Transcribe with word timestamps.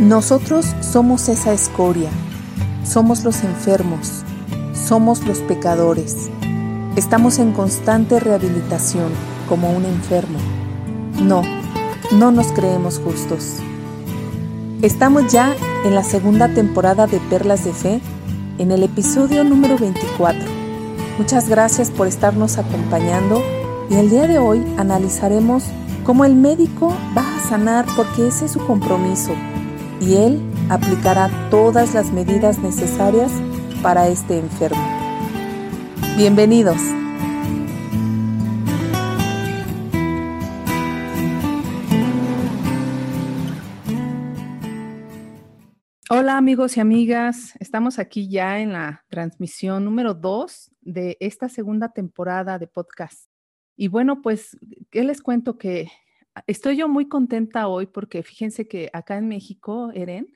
Nosotros 0.00 0.74
somos 0.80 1.28
esa 1.28 1.52
escoria, 1.52 2.10
somos 2.84 3.22
los 3.22 3.44
enfermos, 3.44 4.24
somos 4.72 5.24
los 5.24 5.38
pecadores. 5.38 6.30
Estamos 6.96 7.38
en 7.38 7.52
constante 7.52 8.18
rehabilitación 8.18 9.12
como 9.48 9.70
un 9.70 9.84
enfermo. 9.84 10.40
No, 11.22 11.42
no 12.10 12.32
nos 12.32 12.48
creemos 12.48 12.98
justos. 12.98 13.58
Estamos 14.82 15.32
ya 15.32 15.54
en 15.84 15.94
la 15.94 16.02
segunda 16.02 16.48
temporada 16.48 17.06
de 17.06 17.20
Perlas 17.30 17.64
de 17.64 17.72
Fe, 17.72 18.00
en 18.58 18.72
el 18.72 18.82
episodio 18.82 19.44
número 19.44 19.78
24. 19.78 20.42
Muchas 21.18 21.48
gracias 21.48 21.92
por 21.92 22.08
estarnos 22.08 22.58
acompañando 22.58 23.40
y 23.88 23.94
el 23.94 24.10
día 24.10 24.26
de 24.26 24.40
hoy 24.40 24.60
analizaremos 24.76 25.62
cómo 26.02 26.24
el 26.24 26.34
médico 26.34 26.92
va 27.16 27.36
a 27.36 27.48
sanar 27.48 27.86
porque 27.94 28.26
ese 28.26 28.46
es 28.46 28.50
su 28.50 28.66
compromiso 28.66 29.30
y 30.06 30.16
Él 30.16 30.38
aplicará 30.68 31.30
todas 31.48 31.94
las 31.94 32.12
medidas 32.12 32.58
necesarias 32.58 33.32
para 33.82 34.06
este 34.08 34.38
enfermo. 34.38 34.82
Bienvenidos. 36.18 36.76
Hola 46.10 46.36
amigos 46.36 46.76
y 46.76 46.80
amigas, 46.80 47.54
estamos 47.58 47.98
aquí 47.98 48.28
ya 48.28 48.60
en 48.60 48.72
la 48.72 49.04
transmisión 49.08 49.86
número 49.86 50.12
2 50.12 50.70
de 50.82 51.16
esta 51.18 51.48
segunda 51.48 51.92
temporada 51.92 52.58
de 52.58 52.66
podcast. 52.66 53.30
Y 53.74 53.88
bueno, 53.88 54.20
pues, 54.20 54.56
¿qué 54.90 55.02
les 55.02 55.22
cuento? 55.22 55.56
Que 55.56 55.88
estoy 56.46 56.76
yo 56.76 56.88
muy 56.88 57.08
contenta 57.08 57.68
hoy 57.68 57.86
porque 57.86 58.22
fíjense 58.22 58.66
que 58.66 58.90
acá 58.92 59.16
en 59.16 59.28
México, 59.28 59.90
Eren, 59.94 60.32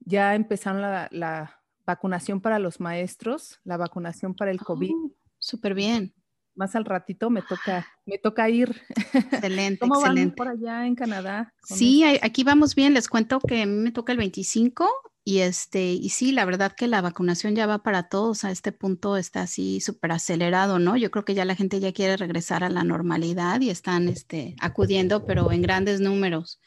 ya 0.00 0.34
empezaron 0.34 0.82
la, 0.82 1.56
vacunación 1.86 2.40
para 2.40 2.60
los 2.60 2.78
maestros, 2.78 3.58
la 3.64 3.76
vacunación 3.76 4.36
para 4.36 4.52
el 4.52 4.60
COVID. 4.60 4.92
Oh, 4.92 5.12
súper 5.40 5.74
bien. 5.74 6.14
Más 6.54 6.76
al 6.76 6.84
ratito 6.84 7.30
me 7.30 7.42
toca, 7.42 7.84
me 8.06 8.16
toca 8.16 8.48
ir. 8.48 8.80
Excelente, 9.12 9.80
¿Cómo 9.80 9.96
excelente. 9.96 10.28
Van 10.28 10.34
por 10.36 10.48
allá 10.48 10.86
en 10.86 10.94
Canadá? 10.94 11.52
Sí, 11.64 12.04
aquí 12.04 12.44
vamos 12.44 12.76
bien. 12.76 12.94
Les 12.94 13.08
cuento 13.08 13.40
que 13.40 13.62
a 13.62 13.66
mí 13.66 13.72
me 13.72 13.90
toca 13.90 14.12
el 14.12 14.18
25 14.18 14.88
y 15.22 15.40
este, 15.40 15.92
y 15.92 16.08
sí, 16.08 16.32
la 16.32 16.46
verdad 16.46 16.72
que 16.72 16.88
la 16.88 17.02
vacunación 17.02 17.54
ya 17.54 17.66
va 17.66 17.82
para 17.82 18.08
todos. 18.08 18.44
A 18.44 18.50
este 18.50 18.72
punto 18.72 19.18
está 19.18 19.42
así 19.42 19.80
súper 19.80 20.12
acelerado, 20.12 20.78
¿no? 20.78 20.96
Yo 20.96 21.10
creo 21.10 21.24
que 21.24 21.34
ya 21.34 21.44
la 21.44 21.54
gente 21.54 21.78
ya 21.78 21.92
quiere 21.92 22.16
regresar 22.16 22.64
a 22.64 22.70
la 22.70 22.84
normalidad 22.84 23.60
y 23.60 23.68
están 23.68 24.08
este, 24.08 24.56
acudiendo, 24.60 25.26
pero 25.26 25.52
en 25.52 25.60
grandes 25.60 26.00
números, 26.00 26.60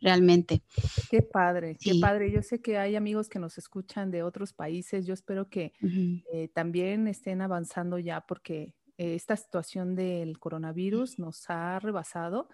realmente. 0.00 0.62
Qué 1.08 1.22
padre, 1.22 1.76
qué 1.80 1.94
padre. 2.00 2.32
Yo 2.32 2.42
sé 2.42 2.60
que 2.60 2.78
hay 2.78 2.96
amigos 2.96 3.28
que 3.28 3.38
nos 3.38 3.58
escuchan 3.58 4.10
de 4.10 4.24
otros 4.24 4.52
países. 4.52 5.06
Yo 5.06 5.14
espero 5.14 5.48
que 5.48 5.72
eh, 6.32 6.48
también 6.52 7.06
estén 7.06 7.40
avanzando 7.42 7.98
ya 7.98 8.22
porque 8.22 8.74
eh, 8.98 9.14
esta 9.14 9.36
situación 9.36 9.94
del 9.94 10.38
coronavirus 10.40 11.20
nos 11.20 11.48
ha 11.48 11.78
rebasado, 11.78 12.48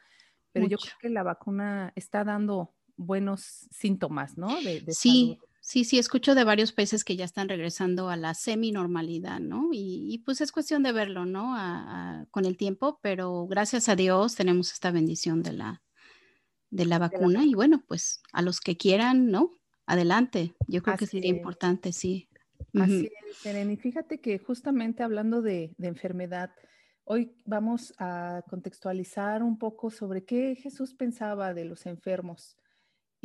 pero 0.52 0.68
yo 0.68 0.76
creo 0.76 0.94
que 1.00 1.08
la 1.08 1.22
vacuna 1.22 1.92
está 1.96 2.24
dando 2.24 2.74
buenos 2.96 3.68
síntomas, 3.70 4.38
¿no? 4.38 4.60
De, 4.62 4.84
sí, 4.92 5.38
sí, 5.66 5.82
sí, 5.84 5.98
escucho 5.98 6.36
de 6.36 6.44
varios 6.44 6.70
países 6.70 7.02
que 7.02 7.16
ya 7.16 7.24
están 7.24 7.48
regresando 7.48 8.08
a 8.08 8.16
la 8.16 8.34
semi-normalidad, 8.34 9.40
¿no? 9.40 9.70
Y, 9.72 10.22
pues 10.24 10.40
es 10.40 10.52
cuestión 10.52 10.84
de 10.84 10.92
verlo, 10.92 11.26
¿no? 11.26 11.56
con 12.30 12.44
el 12.44 12.56
tiempo, 12.56 13.00
pero 13.02 13.46
gracias 13.48 13.88
a 13.88 13.96
Dios 13.96 14.36
tenemos 14.36 14.72
esta 14.72 14.92
bendición 14.92 15.42
de 15.42 15.52
la, 15.52 15.82
de 16.70 16.86
la 16.86 16.98
vacuna 16.98 17.44
y 17.44 17.54
bueno, 17.54 17.82
pues 17.88 18.22
a 18.32 18.42
los 18.42 18.60
que 18.60 18.76
quieran, 18.76 19.30
¿no? 19.32 19.50
Adelante, 19.86 20.54
yo 20.68 20.82
creo 20.82 20.96
que 20.96 21.06
sería 21.06 21.30
importante, 21.30 21.92
sí. 21.92 22.28
Así 22.74 23.10
es. 23.44 23.68
Y 23.68 23.76
fíjate 23.76 24.20
que 24.20 24.38
justamente 24.38 25.02
hablando 25.02 25.42
de, 25.42 25.74
de 25.78 25.88
enfermedad, 25.88 26.52
hoy 27.04 27.34
vamos 27.44 27.92
a 27.98 28.42
contextualizar 28.48 29.42
un 29.42 29.58
poco 29.58 29.90
sobre 29.90 30.24
qué 30.24 30.54
Jesús 30.54 30.94
pensaba 30.94 31.54
de 31.54 31.64
los 31.64 31.86
enfermos 31.86 32.56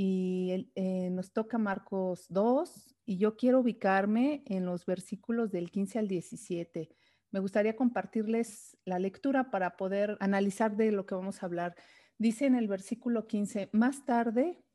y 0.04 0.72
eh, 0.74 1.12
nos 1.12 1.32
toca 1.32 1.60
Marcos 1.60 2.26
2 2.30 2.96
y 3.06 3.20
yo 3.20 3.38
quiero 3.38 3.60
ubicarme 3.60 4.42
en 4.48 4.66
los 4.66 4.88
versículos 4.88 5.52
del 5.52 5.70
15 5.70 6.00
al 6.00 6.08
17. 6.08 6.90
Me 7.30 7.40
gustaría 7.40 7.76
compartirles 7.76 8.80
la 8.84 8.98
lectura 8.98 9.52
para 9.52 9.78
poder 9.78 10.18
analizar 10.20 10.76
de 10.76 10.92
lo 10.92 11.06
que 11.06 11.14
vamos 11.14 11.44
a 11.44 11.46
hablar. 11.46 11.76
Dice 12.18 12.48
en 12.48 12.56
el 12.56 12.68
versículo 12.68 13.28
15, 13.28 13.70
más 13.74 14.04
tarde 14.04 14.66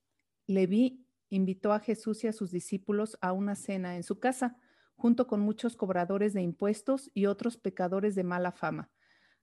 Leví 0.46 1.04
invitó 1.28 1.72
a 1.72 1.80
Jesús 1.80 2.22
y 2.22 2.28
a 2.28 2.32
sus 2.32 2.52
discípulos 2.52 3.18
a 3.20 3.32
una 3.32 3.56
cena 3.56 3.96
en 3.96 4.04
su 4.04 4.20
casa, 4.20 4.56
junto 4.94 5.26
con 5.26 5.40
muchos 5.40 5.74
cobradores 5.74 6.34
de 6.34 6.42
impuestos 6.42 7.10
y 7.14 7.26
otros 7.26 7.56
pecadores 7.56 8.14
de 8.14 8.22
mala 8.22 8.52
fama. 8.52 8.92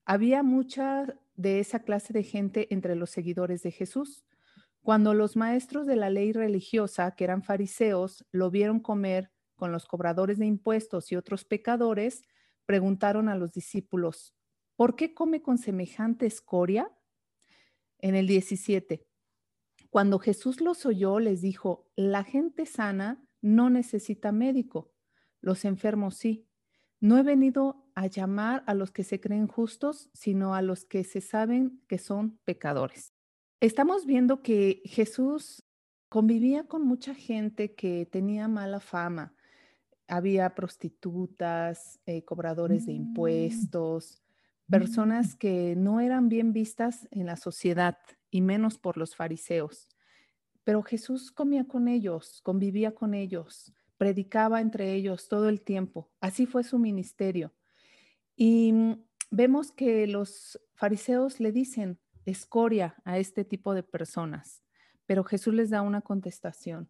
Había 0.06 0.44
mucha 0.44 1.14
de 1.36 1.60
esa 1.60 1.80
clase 1.80 2.14
de 2.14 2.24
gente 2.24 2.74
entre 2.74 2.96
los 2.96 3.10
seguidores 3.10 3.64
de 3.64 3.72
Jesús. 3.72 4.24
Cuando 4.84 5.14
los 5.14 5.38
maestros 5.38 5.88
de 5.88 5.96
la 5.96 6.10
ley 6.10 6.34
religiosa, 6.34 7.16
que 7.16 7.24
eran 7.24 7.42
fariseos, 7.42 8.26
lo 8.32 8.52
vieron 8.52 8.82
comer 8.82 9.32
con 9.56 9.72
los 9.72 9.86
cobradores 9.86 10.38
de 10.40 10.46
impuestos 10.46 11.10
y 11.14 11.16
otros 11.16 11.46
pecadores, 11.46 12.22
preguntaron 12.66 13.30
a 13.30 13.36
los 13.36 13.54
discípulos, 13.54 14.36
¿por 14.76 14.98
qué 14.98 15.14
come 15.14 15.42
con 15.42 15.58
semejante 15.58 16.26
escoria? 16.26 16.92
En 18.00 18.16
el 18.16 18.28
17, 18.28 19.08
cuando 19.90 20.20
Jesús 20.20 20.60
los 20.60 20.86
oyó, 20.86 21.20
les 21.20 21.40
dijo, 21.40 21.90
la 21.96 22.26
gente 22.26 22.66
sana 22.66 23.26
no 23.42 23.70
necesita 23.70 24.34
médico, 24.34 24.92
los 25.40 25.64
enfermos 25.64 26.16
sí. 26.16 26.50
No 27.00 27.18
he 27.18 27.24
venido 27.24 27.86
a 27.96 28.08
llamar 28.08 28.64
a 28.68 28.74
los 28.74 28.92
que 28.92 29.06
se 29.06 29.22
creen 29.22 29.48
justos, 29.48 30.10
sino 30.14 30.56
a 30.56 30.62
los 30.62 30.84
que 30.84 31.06
se 31.06 31.22
saben 31.22 31.82
que 31.88 32.00
son 32.00 32.40
pecadores. 32.44 33.13
Estamos 33.64 34.06
viendo 34.06 34.42
que 34.42 34.82
Jesús 34.84 35.64
convivía 36.10 36.66
con 36.66 36.86
mucha 36.86 37.16
gente 37.16 37.76
que 37.76 38.06
tenía 38.06 38.50
mala 38.50 38.82
fama. 38.82 39.34
Había 40.06 40.54
prostitutas, 40.54 41.98
eh, 42.06 42.26
cobradores 42.26 42.86
de 42.86 42.92
mm. 42.92 42.96
impuestos, 42.98 44.22
personas 44.70 45.36
mm. 45.36 45.38
que 45.38 45.76
no 45.78 46.02
eran 46.02 46.28
bien 46.28 46.52
vistas 46.52 47.08
en 47.10 47.26
la 47.26 47.38
sociedad 47.38 47.98
y 48.30 48.42
menos 48.42 48.78
por 48.78 48.98
los 48.98 49.16
fariseos. 49.16 49.88
Pero 50.66 50.84
Jesús 50.84 51.32
comía 51.32 51.66
con 51.66 51.88
ellos, 51.88 52.42
convivía 52.44 52.94
con 52.94 53.14
ellos, 53.14 53.72
predicaba 53.98 54.60
entre 54.60 54.92
ellos 54.94 55.30
todo 55.30 55.48
el 55.48 55.62
tiempo. 55.62 56.12
Así 56.20 56.46
fue 56.46 56.66
su 56.66 56.80
ministerio. 56.80 57.54
Y 58.36 58.74
mm, 58.74 59.04
vemos 59.32 59.72
que 59.72 60.06
los 60.06 60.60
fariseos 60.76 61.40
le 61.40 61.54
dicen, 61.54 61.98
escoria 62.26 62.96
a 63.06 63.18
este 63.18 63.46
tipo 63.46 63.74
de 63.74 63.84
personas. 63.84 64.64
Pero 65.06 65.24
Jesús 65.24 65.54
les 65.54 65.70
da 65.70 65.82
una 65.82 66.02
contestación. 66.02 66.90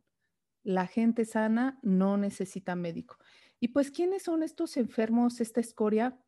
La 0.63 0.87
gente 0.87 1.25
sana 1.25 1.79
no 1.81 2.17
necesita 2.17 2.75
médico. 2.75 3.17
Y 3.59 3.69
pues, 3.69 3.91
¿quiénes 3.91 4.23
son 4.23 4.43
estos 4.43 4.77
enfermos, 4.77 5.41
esta 5.41 5.59
escoria, 5.59 6.19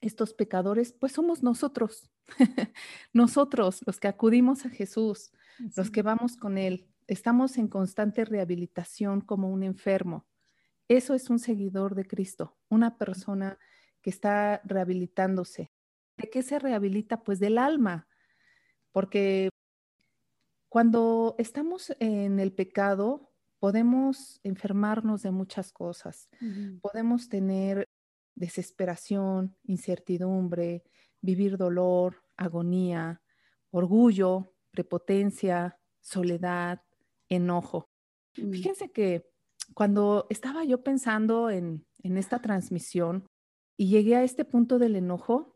estos 0.00 0.34
pecadores? 0.34 0.92
Pues 0.92 1.12
somos 1.12 1.42
nosotros, 1.42 2.10
nosotros 3.12 3.82
los 3.86 3.98
que 4.00 4.08
acudimos 4.08 4.66
a 4.66 4.70
Jesús, 4.70 5.32
los 5.76 5.90
que 5.90 6.02
vamos 6.02 6.36
con 6.36 6.58
Él. 6.58 6.88
Estamos 7.06 7.56
en 7.56 7.68
constante 7.68 8.24
rehabilitación 8.24 9.20
como 9.20 9.48
un 9.48 9.62
enfermo. 9.62 10.26
Eso 10.88 11.14
es 11.14 11.30
un 11.30 11.38
seguidor 11.38 11.94
de 11.94 12.04
Cristo, 12.04 12.56
una 12.68 12.98
persona 12.98 13.58
que 14.02 14.10
está 14.10 14.60
rehabilitándose. 14.64 15.72
¿De 16.16 16.30
qué 16.30 16.42
se 16.42 16.58
rehabilita? 16.58 17.22
Pues 17.22 17.40
del 17.40 17.58
alma, 17.58 18.06
porque 18.96 19.50
cuando 20.70 21.34
estamos 21.36 21.94
en 22.00 22.40
el 22.40 22.50
pecado, 22.50 23.30
podemos 23.58 24.40
enfermarnos 24.42 25.20
de 25.20 25.32
muchas 25.32 25.70
cosas. 25.70 26.30
Podemos 26.80 27.28
tener 27.28 27.90
desesperación, 28.34 29.54
incertidumbre, 29.64 30.82
vivir 31.20 31.58
dolor, 31.58 32.22
agonía, 32.38 33.20
orgullo, 33.70 34.54
prepotencia, 34.70 35.78
soledad, 36.00 36.80
enojo. 37.28 37.90
Mm. 38.38 38.50
Fíjense 38.50 38.92
que 38.92 39.28
cuando 39.74 40.26
estaba 40.30 40.64
yo 40.64 40.82
pensando 40.82 41.50
en, 41.50 41.84
en, 42.02 42.16
esta 42.16 42.40
transmisión 42.40 43.26
y 43.76 43.88
llegué 43.88 44.16
a 44.16 44.24
este 44.24 44.46
punto 44.46 44.78
del 44.78 44.96
enojo, 44.96 45.55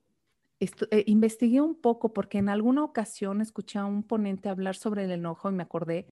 eh, 0.61 1.05
investigué 1.07 1.61
un 1.61 1.75
poco 1.75 2.13
porque 2.13 2.39
en 2.39 2.49
alguna 2.49 2.85
ocasión 2.85 3.41
escuché 3.41 3.79
a 3.79 3.87
un 3.87 4.03
ponente 4.03 4.49
hablar 4.49 4.77
sobre 4.77 5.05
el 5.05 5.11
enojo 5.11 5.51
y 5.51 5.55
me 5.55 5.63
acordé. 5.63 6.09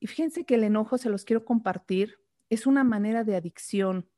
Y 0.00 0.06
fíjense 0.06 0.44
que 0.44 0.54
el 0.54 0.64
enojo, 0.64 0.98
se 0.98 1.10
los 1.10 1.24
quiero 1.24 1.44
compartir, 1.44 2.20
es 2.48 2.66
una 2.66 2.84
manera 2.84 3.24
de 3.24 3.34
adicción. 3.34 4.08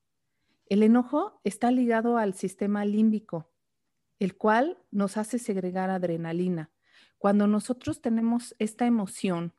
El 0.67 0.83
enojo 0.83 1.41
está 1.45 1.71
ligado 1.71 2.19
al 2.19 2.35
sistema 2.35 2.85
límbico, 2.85 3.51
el 4.19 4.37
cual 4.37 4.79
nos 4.91 5.17
hace 5.17 5.39
segregar 5.39 5.89
adrenalina. 5.91 6.71
Cuando 7.19 7.47
nosotros 7.47 8.03
tenemos 8.03 8.55
esta 8.59 8.87
emoción, 8.87 9.55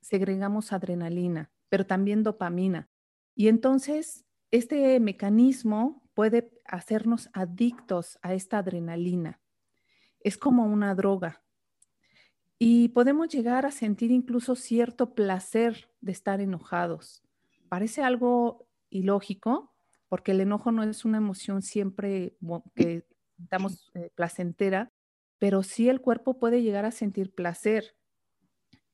segregamos 0.00 0.72
adrenalina. 0.72 1.50
pero 1.70 1.86
también 1.86 2.22
dopamina. 2.22 2.88
Y 3.34 3.48
entonces, 3.48 4.24
este 4.52 5.00
mecanismo 5.00 6.08
puede 6.14 6.52
hacernos 6.66 7.28
adictos 7.32 8.16
a 8.22 8.32
esta 8.32 8.58
adrenalina. 8.58 9.40
Es 10.24 10.36
como 10.36 10.64
una 10.64 10.96
droga. 10.96 11.44
Y 12.58 12.88
podemos 12.88 13.28
llegar 13.28 13.66
a 13.66 13.70
sentir 13.70 14.10
incluso 14.10 14.56
cierto 14.56 15.14
placer 15.14 15.88
de 16.00 16.12
estar 16.12 16.40
enojados. 16.40 17.22
Parece 17.68 18.02
algo 18.02 18.66
ilógico, 18.90 19.74
porque 20.08 20.32
el 20.32 20.40
enojo 20.40 20.72
no 20.72 20.82
es 20.82 21.04
una 21.04 21.18
emoción 21.18 21.62
siempre 21.62 22.36
que 22.74 23.06
estamos 23.38 23.90
eh, 23.94 24.10
placentera, 24.14 24.92
pero 25.38 25.62
sí 25.62 25.88
el 25.88 26.00
cuerpo 26.00 26.38
puede 26.38 26.62
llegar 26.62 26.84
a 26.84 26.90
sentir 26.90 27.34
placer. 27.34 27.96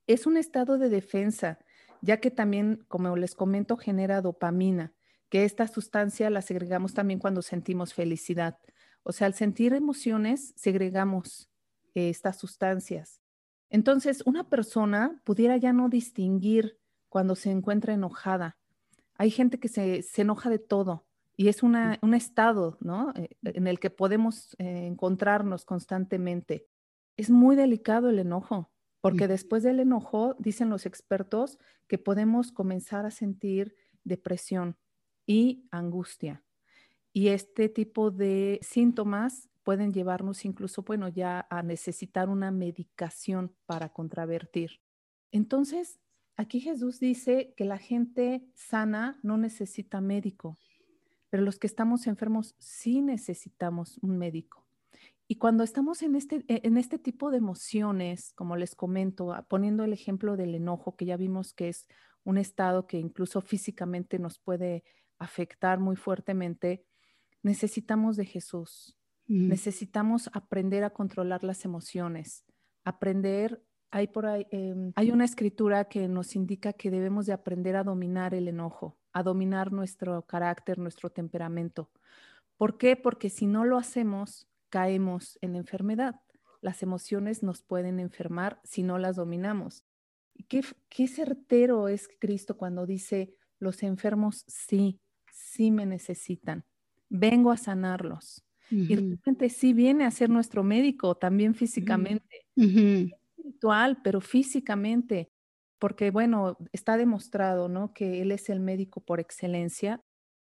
Es 0.06 0.26
un 0.26 0.36
estado 0.36 0.78
de 0.78 0.88
defensa, 0.88 1.58
ya 2.00 2.18
que 2.18 2.30
también, 2.30 2.84
como 2.88 3.14
les 3.16 3.34
comento, 3.34 3.76
genera 3.76 4.22
dopamina, 4.22 4.94
que 5.28 5.44
esta 5.44 5.68
sustancia 5.68 6.30
la 6.30 6.42
segregamos 6.42 6.94
también 6.94 7.20
cuando 7.20 7.42
sentimos 7.42 7.94
felicidad. 7.94 8.58
O 9.02 9.12
sea, 9.12 9.26
al 9.26 9.34
sentir 9.34 9.72
emociones, 9.72 10.52
segregamos 10.56 11.50
eh, 11.94 12.10
estas 12.10 12.38
sustancias. 12.38 13.20
Entonces, 13.70 14.22
una 14.26 14.48
persona 14.48 15.20
pudiera 15.24 15.56
ya 15.56 15.72
no 15.72 15.88
distinguir 15.88 16.78
cuando 17.08 17.34
se 17.36 17.50
encuentra 17.50 17.94
enojada. 17.94 18.58
Hay 19.14 19.30
gente 19.30 19.58
que 19.58 19.68
se, 19.68 20.04
enoja 20.16 20.50
de 20.50 20.58
todo 20.58 21.06
y 21.36 21.48
es 21.48 21.62
un 21.62 21.74
estado, 22.14 22.76
¿no? 22.80 23.12
Eh, 23.16 23.36
en 23.42 23.66
el 23.66 23.78
que 23.78 23.90
podemos 23.90 24.54
eh, 24.58 24.86
encontrarnos 24.86 25.64
constantemente. 25.64 26.66
Es 27.16 27.30
muy 27.30 27.56
delicado 27.56 28.10
el 28.10 28.18
enojo, 28.18 28.70
porque 29.00 29.28
después 29.28 29.62
del 29.62 29.80
enojo, 29.80 30.36
dicen 30.38 30.68
los 30.68 30.86
expertos, 30.86 31.58
que 31.86 31.98
podemos 31.98 32.52
comenzar 32.52 33.06
a 33.06 33.10
sentir 33.10 33.74
depresión 34.04 34.76
y 35.26 35.66
angustia. 35.70 36.42
Y 37.12 37.28
este 37.28 37.68
tipo 37.68 38.10
de 38.10 38.60
síntomas 38.62 39.48
pueden 39.62 39.92
llevarnos 39.92 40.44
incluso, 40.44 40.82
bueno, 40.82 41.08
ya 41.08 41.46
a 41.50 41.62
necesitar 41.62 42.28
una 42.28 42.50
medicación 42.50 43.54
para 43.66 43.90
contravertir. 43.92 44.80
Entonces, 45.32 46.00
aquí 46.36 46.60
Jesús 46.60 47.00
dice 47.00 47.54
que 47.56 47.64
la 47.64 47.78
gente 47.78 48.44
sana 48.54 49.18
no 49.22 49.38
necesita 49.38 50.00
médico, 50.00 50.56
pero 51.28 51.42
los 51.42 51.58
que 51.58 51.66
estamos 51.66 52.06
enfermos 52.06 52.54
sí 52.58 53.02
necesitamos 53.02 53.98
un 53.98 54.18
médico. 54.18 54.66
Y 55.28 55.36
cuando 55.36 55.62
estamos 55.62 56.02
en 56.02 56.16
este, 56.16 56.44
e, 56.48 56.62
en 56.64 56.76
este 56.76 56.98
tipo 56.98 57.30
de 57.30 57.38
emociones, 57.38 58.32
como 58.32 58.56
les 58.56 58.74
comento, 58.74 59.32
ah, 59.32 59.46
poniendo 59.48 59.84
el 59.84 59.92
ejemplo 59.92 60.36
del 60.36 60.56
enojo, 60.56 60.96
que 60.96 61.04
ya 61.04 61.16
vimos 61.16 61.52
que 61.52 61.68
es 61.68 61.86
un 62.24 62.36
estado 62.36 62.88
que 62.88 62.98
incluso 62.98 63.40
físicamente 63.40 64.18
nos 64.18 64.40
puede 64.40 64.82
afectar 65.20 65.78
muy 65.78 65.94
fuertemente, 65.94 66.84
necesitamos 67.42 68.16
de 68.16 68.24
Jesús. 68.24 68.96
Necesitamos 69.32 70.28
aprender 70.32 70.82
a 70.82 70.90
controlar 70.90 71.44
las 71.44 71.64
emociones, 71.64 72.44
aprender, 72.82 73.62
hay 73.92 74.08
por 74.08 74.26
ahí, 74.26 74.44
em, 74.50 74.92
hay 74.96 75.12
una 75.12 75.24
escritura 75.24 75.84
que 75.84 76.08
nos 76.08 76.34
indica 76.34 76.72
que 76.72 76.90
debemos 76.90 77.26
de 77.26 77.32
aprender 77.32 77.76
a 77.76 77.84
dominar 77.84 78.34
el 78.34 78.48
enojo, 78.48 78.98
a 79.12 79.22
dominar 79.22 79.70
nuestro 79.70 80.22
carácter, 80.22 80.78
nuestro 80.78 81.10
temperamento. 81.10 81.92
¿Por 82.56 82.76
qué? 82.76 82.96
Porque 82.96 83.30
si 83.30 83.46
no 83.46 83.64
lo 83.64 83.78
hacemos, 83.78 84.48
caemos 84.68 85.38
en 85.42 85.54
enfermedad. 85.54 86.20
Las 86.60 86.82
emociones 86.82 87.44
nos 87.44 87.62
pueden 87.62 88.00
enfermar 88.00 88.60
si 88.64 88.82
no 88.82 88.98
las 88.98 89.14
dominamos. 89.14 89.84
Qué, 90.48 90.62
qué 90.88 91.06
certero 91.06 91.86
es 91.86 92.08
Cristo 92.18 92.56
cuando 92.56 92.84
dice, 92.84 93.32
los 93.60 93.84
enfermos 93.84 94.42
sí, 94.48 94.98
sí 95.30 95.70
me 95.70 95.86
necesitan 95.86 96.64
vengo 97.10 97.50
a 97.52 97.56
sanarlos. 97.56 98.44
Y 98.70 98.94
realmente 98.94 99.50
sí 99.50 99.72
viene 99.72 100.04
a 100.04 100.12
ser 100.12 100.30
nuestro 100.30 100.62
médico 100.62 101.16
también 101.16 101.56
físicamente, 101.56 102.46
espiritual, 103.36 104.00
pero 104.02 104.20
físicamente, 104.20 105.32
porque 105.80 106.12
bueno, 106.12 106.56
está 106.72 106.96
demostrado, 106.96 107.68
¿no? 107.68 107.92
Que 107.92 108.22
Él 108.22 108.30
es 108.30 108.48
el 108.48 108.60
médico 108.60 109.00
por 109.00 109.18
excelencia 109.18 110.00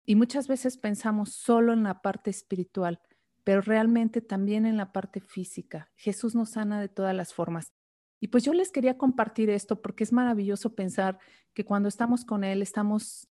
y 0.06 0.16
muchas 0.16 0.48
veces 0.48 0.78
pensamos 0.78 1.34
solo 1.34 1.74
en 1.74 1.84
la 1.84 2.02
parte 2.02 2.30
espiritual, 2.30 3.02
pero 3.44 3.60
realmente 3.60 4.22
también 4.22 4.66
en 4.66 4.78
la 4.78 4.94
parte 4.94 5.20
física. 5.20 5.92
Jesús 5.96 6.34
nos 6.34 6.52
sana 6.52 6.80
de 6.80 6.88
todas 6.88 7.14
las 7.14 7.34
formas. 7.34 7.74
Y 8.22 8.30
pues 8.30 8.46
yo 8.46 8.54
les 8.54 8.72
quería 8.72 8.98
compartir 8.98 9.50
esto 9.50 9.82
porque 9.82 10.06
es 10.06 10.14
maravilloso 10.14 10.76
pensar 10.76 11.20
que 11.54 11.66
cuando 11.66 11.90
estamos 11.90 12.24
con 12.24 12.46
Él 12.46 12.62
estamos 12.62 13.28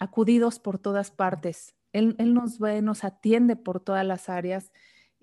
acudidos 0.00 0.58
por 0.58 0.80
todas 0.80 1.12
partes. 1.12 1.76
Él, 1.92 2.16
nos 2.34 2.58
ve, 2.58 2.82
nos 2.82 3.04
atiende 3.04 3.56
por 3.56 3.80
todas 3.80 4.04
las 4.06 4.28
áreas 4.28 4.72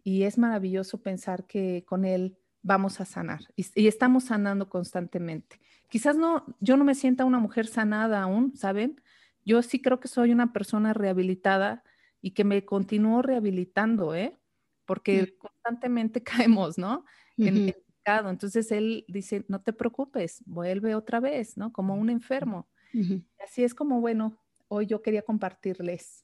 y 0.03 0.23
es 0.23 0.37
maravilloso 0.37 1.01
pensar 1.01 1.45
que 1.45 1.83
con 1.87 2.05
Él 2.05 2.37
vamos 2.61 2.99
a 2.99 3.05
sanar 3.05 3.41
y, 3.55 3.87
estamos 3.87 4.25
sanando 4.25 4.69
constantemente. 4.69 5.59
Quizás 5.87 6.17
no, 6.17 6.45
yo 6.59 6.77
no 6.77 6.83
me 6.83 6.95
sienta 6.95 7.25
una 7.25 7.39
mujer 7.39 7.67
sanada 7.67 8.21
aún, 8.21 8.55
¿saben? 8.55 9.01
Yo 9.45 9.61
sí 9.61 9.81
creo 9.81 9.99
que 9.99 10.07
soy 10.07 10.31
una 10.31 10.53
persona 10.53 10.93
rehabilitada 10.93 11.83
y 12.21 12.31
que 12.31 12.43
me 12.43 12.63
continúo 12.65 13.21
rehabilitando, 13.21 14.13
¿eh? 14.13 14.37
Porque 14.85 15.35
constantemente 15.37 16.21
caemos, 16.23 16.77
¿no? 16.77 17.05
En 17.37 17.57
el 17.57 17.73
pecado. 17.73 18.29
Entonces 18.29 18.71
Él 18.71 19.05
dice, 19.07 19.45
no 19.47 19.61
te 19.61 19.73
preocupes, 19.73 20.43
vuelve 20.45 20.93
otra 20.95 21.19
vez, 21.19 21.57
¿no? 21.57 21.71
Como 21.71 21.95
un 21.95 22.09
enfermo. 22.09 22.67
Así 23.43 23.63
es 23.63 23.73
como, 23.73 24.01
bueno, 24.01 24.37
hoy 24.69 24.85
yo 24.85 25.01
quería 25.01 25.23
compartirles. 25.23 26.21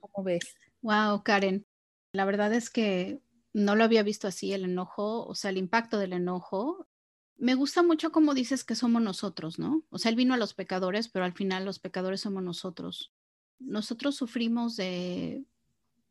¿Cómo 0.00 0.24
ves? 0.24 0.56
Wow, 0.80 1.22
Karen. 1.22 1.66
La 2.12 2.24
verdad 2.24 2.52
es 2.54 2.70
que 2.70 3.20
no 3.52 3.76
lo 3.76 3.84
había 3.84 4.02
visto 4.02 4.26
así, 4.26 4.52
el 4.52 4.64
enojo, 4.64 5.26
o 5.26 5.34
sea, 5.34 5.50
el 5.50 5.58
impacto 5.58 5.98
del 5.98 6.14
enojo. 6.14 6.88
Me 7.36 7.54
gusta 7.54 7.82
mucho 7.82 8.12
como 8.12 8.34
dices 8.34 8.64
que 8.64 8.74
somos 8.74 9.02
nosotros, 9.02 9.58
¿no? 9.58 9.82
O 9.90 9.98
sea, 9.98 10.10
él 10.10 10.16
vino 10.16 10.34
a 10.34 10.38
los 10.38 10.54
pecadores, 10.54 11.08
pero 11.08 11.24
al 11.24 11.32
final 11.32 11.64
los 11.64 11.78
pecadores 11.78 12.20
somos 12.20 12.42
nosotros. 12.42 13.12
Nosotros 13.58 14.14
sufrimos 14.16 14.76
de, 14.76 15.44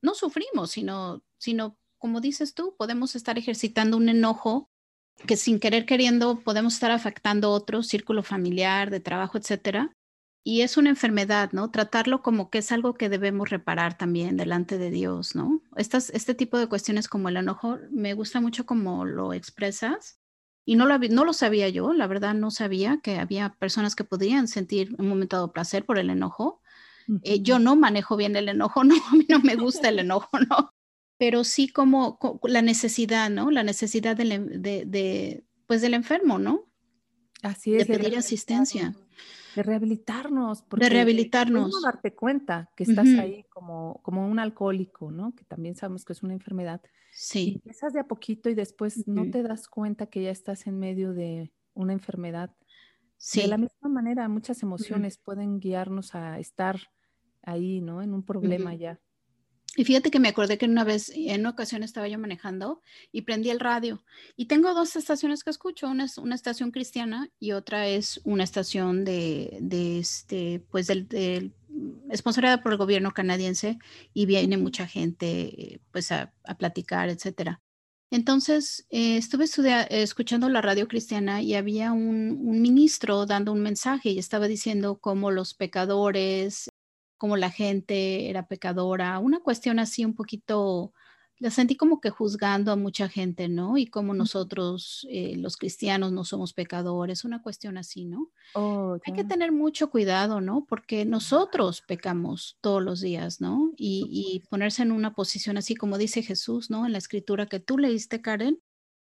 no 0.01 0.13
sufrimos, 0.13 0.71
sino, 0.71 1.23
sino, 1.37 1.77
como 1.97 2.21
dices 2.21 2.53
tú, 2.53 2.75
podemos 2.77 3.15
estar 3.15 3.37
ejercitando 3.37 3.97
un 3.97 4.09
enojo 4.09 4.69
que 5.27 5.35
sin 5.35 5.59
querer 5.59 5.85
queriendo 5.85 6.39
podemos 6.39 6.75
estar 6.75 6.91
afectando 6.91 7.51
otro 7.51 7.83
círculo 7.83 8.23
familiar, 8.23 8.89
de 8.89 9.01
trabajo, 9.01 9.37
etcétera 9.37 9.97
y 10.49 10.63
es 10.63 10.77
una 10.77 10.89
enfermedad, 10.89 11.51
¿no? 11.51 11.69
Tratarlo 11.69 12.23
como 12.23 12.49
que 12.49 12.57
es 12.57 12.71
algo 12.71 12.95
que 12.95 13.07
debemos 13.07 13.51
reparar 13.51 13.99
también 13.99 14.35
delante 14.35 14.79
de 14.79 14.89
Dios, 14.89 15.35
¿no? 15.35 15.61
Estas, 15.75 16.09
este 16.09 16.33
tipo 16.33 16.57
de 16.57 16.65
cuestiones 16.65 17.07
como 17.07 17.29
el 17.29 17.37
enojo, 17.37 17.77
me 17.91 18.15
gusta 18.15 18.41
mucho 18.41 18.65
como 18.65 19.05
lo 19.05 19.33
expresas. 19.33 20.19
Y 20.65 20.75
no 20.75 20.87
lo, 20.87 20.97
no 20.97 21.23
lo 21.23 21.33
sabía 21.33 21.69
yo, 21.69 21.93
la 21.93 22.07
verdad 22.07 22.33
no 22.33 22.49
sabía 22.49 22.99
que 23.03 23.19
había 23.19 23.57
personas 23.59 23.93
que 23.93 24.03
podían 24.03 24.47
sentir 24.47 24.95
un 24.97 25.07
momento 25.07 25.39
de 25.45 25.53
placer 25.53 25.85
por 25.85 25.99
el 25.99 26.09
enojo. 26.09 26.63
Eh, 27.21 27.41
yo 27.43 27.59
no 27.59 27.75
manejo 27.75 28.17
bien 28.17 28.35
el 28.35 28.49
enojo, 28.49 28.83
no, 28.83 28.95
a 28.95 29.15
mí 29.15 29.27
no 29.29 29.41
me 29.41 29.55
gusta 29.55 29.89
el 29.89 29.99
enojo, 29.99 30.39
¿no? 30.49 30.73
Pero 31.19 31.43
sí 31.43 31.67
como, 31.67 32.17
la 32.41 32.63
necesidad, 32.63 33.29
¿no? 33.29 33.51
La 33.51 33.61
necesidad 33.61 34.17
de, 34.17 34.39
de, 34.87 35.43
pues 35.67 35.81
del 35.81 35.93
enfermo, 35.93 36.39
¿no? 36.39 36.65
Así 37.43 37.75
es. 37.75 37.87
De 37.87 37.99
pedir 37.99 38.17
asistencia 38.17 38.95
de 39.55 39.63
rehabilitarnos. 39.63 40.61
Porque 40.63 40.85
de 40.85 40.89
rehabilitarnos. 40.89 41.69
No 41.69 41.81
darte 41.81 42.13
cuenta 42.13 42.69
que 42.75 42.83
estás 42.83 43.07
ahí 43.19 43.45
como, 43.49 44.01
como 44.03 44.27
un 44.27 44.39
alcohólico, 44.39 45.11
¿no? 45.11 45.33
Que 45.35 45.43
también 45.45 45.75
sabemos 45.75 46.05
que 46.05 46.13
es 46.13 46.23
una 46.23 46.33
enfermedad. 46.33 46.81
Sí. 47.11 47.49
Y 47.49 47.53
empiezas 47.55 47.93
de 47.93 47.99
a 47.99 48.07
poquito 48.07 48.49
y 48.49 48.55
después 48.55 49.07
no 49.07 49.29
te 49.29 49.43
das 49.43 49.67
cuenta 49.67 50.07
que 50.07 50.23
ya 50.23 50.31
estás 50.31 50.67
en 50.67 50.79
medio 50.79 51.13
de 51.13 51.51
una 51.73 51.93
enfermedad. 51.93 52.55
Sí. 53.17 53.41
De 53.41 53.47
la 53.47 53.57
misma 53.57 53.89
manera, 53.89 54.27
muchas 54.29 54.63
emociones 54.63 55.17
pueden 55.17 55.59
guiarnos 55.59 56.15
a 56.15 56.39
estar 56.39 56.79
ahí, 57.41 57.81
¿no? 57.81 58.01
En 58.01 58.13
un 58.13 58.23
problema 58.23 58.73
ya. 58.75 58.99
Y 59.75 59.85
fíjate 59.85 60.09
que 60.11 60.19
me 60.19 60.29
acordé 60.29 60.57
que 60.57 60.65
una 60.65 60.83
vez, 60.83 61.09
en 61.15 61.41
una 61.41 61.51
ocasión 61.51 61.83
estaba 61.83 62.07
yo 62.07 62.17
manejando 62.17 62.81
y 63.11 63.21
prendí 63.21 63.49
el 63.49 63.59
radio. 63.59 64.03
Y 64.35 64.45
tengo 64.45 64.73
dos 64.73 64.95
estaciones 64.95 65.43
que 65.43 65.51
escucho. 65.51 65.87
Una 65.87 66.05
es 66.05 66.17
una 66.17 66.35
estación 66.35 66.71
cristiana 66.71 67.29
y 67.39 67.51
otra 67.51 67.87
es 67.87 68.19
una 68.23 68.43
estación 68.43 69.05
de, 69.05 69.57
de 69.61 69.99
este, 69.99 70.65
pues 70.71 70.87
del, 70.87 71.07
del 71.07 71.53
sponsorada 72.13 72.61
por 72.63 72.71
el 72.71 72.77
gobierno 72.77 73.11
canadiense 73.11 73.77
y 74.13 74.25
viene 74.25 74.57
mucha 74.57 74.87
gente 74.87 75.79
pues 75.91 76.11
a, 76.11 76.33
a 76.43 76.57
platicar, 76.57 77.09
etcétera. 77.09 77.61
Entonces, 78.11 78.87
eh, 78.89 79.17
estuve 79.17 79.45
escuchando 80.01 80.49
la 80.49 80.61
radio 80.61 80.87
cristiana 80.87 81.43
y 81.43 81.53
había 81.53 81.91
un, 81.91 82.39
un, 82.41 82.59
ministro 82.59 83.27
dando 83.27 83.51
un 83.51 83.61
mensaje 83.61 84.09
y 84.09 84.17
estaba 84.17 84.47
diciendo 84.47 84.97
cómo 84.99 85.29
los 85.29 85.53
pecadores 85.53 86.68
como 87.19 87.37
la 87.37 87.51
gente 87.51 88.29
era 88.31 88.47
pecadora, 88.47 89.19
una 89.19 89.41
cuestión 89.41 89.77
así 89.77 90.03
un 90.03 90.15
poquito 90.15 90.93
la 91.39 91.49
sentí 91.49 91.75
como 91.75 92.01
que 92.01 92.09
juzgando 92.09 92.71
a 92.71 92.75
mucha 92.75 93.07
gente, 93.07 93.47
¿no? 93.47 93.77
Y 93.77 93.87
como 93.87 94.13
nosotros, 94.13 95.07
eh, 95.09 95.35
los 95.37 95.55
cristianos, 95.55 96.11
no 96.11 96.25
somos 96.25 96.53
pecadores, 96.53 97.23
una 97.23 97.41
cuestión 97.41 97.77
así, 97.77 98.03
¿no? 98.03 98.29
Oh, 98.55 98.97
Hay 99.05 99.13
que 99.13 99.23
tener 99.23 99.53
mucho 99.53 99.89
cuidado, 99.89 100.41
¿no? 100.41 100.65
Porque 100.67 101.05
nosotros 101.05 101.81
pecamos 101.87 102.57
todos 102.59 102.83
los 102.83 102.99
días, 102.99 103.39
¿no? 103.39 103.71
Y, 103.77 104.05
y, 104.11 104.47
ponerse 104.49 104.83
en 104.83 104.91
una 104.91 105.13
posición 105.13 105.57
así 105.57 105.75
como 105.75 105.97
dice 105.97 106.23
Jesús, 106.23 106.69
¿no? 106.69 106.85
En 106.85 106.91
la 106.91 106.97
escritura 106.97 107.45
que 107.45 107.61
tú 107.61 107.77
leíste, 107.77 108.21
Karen. 108.21 108.59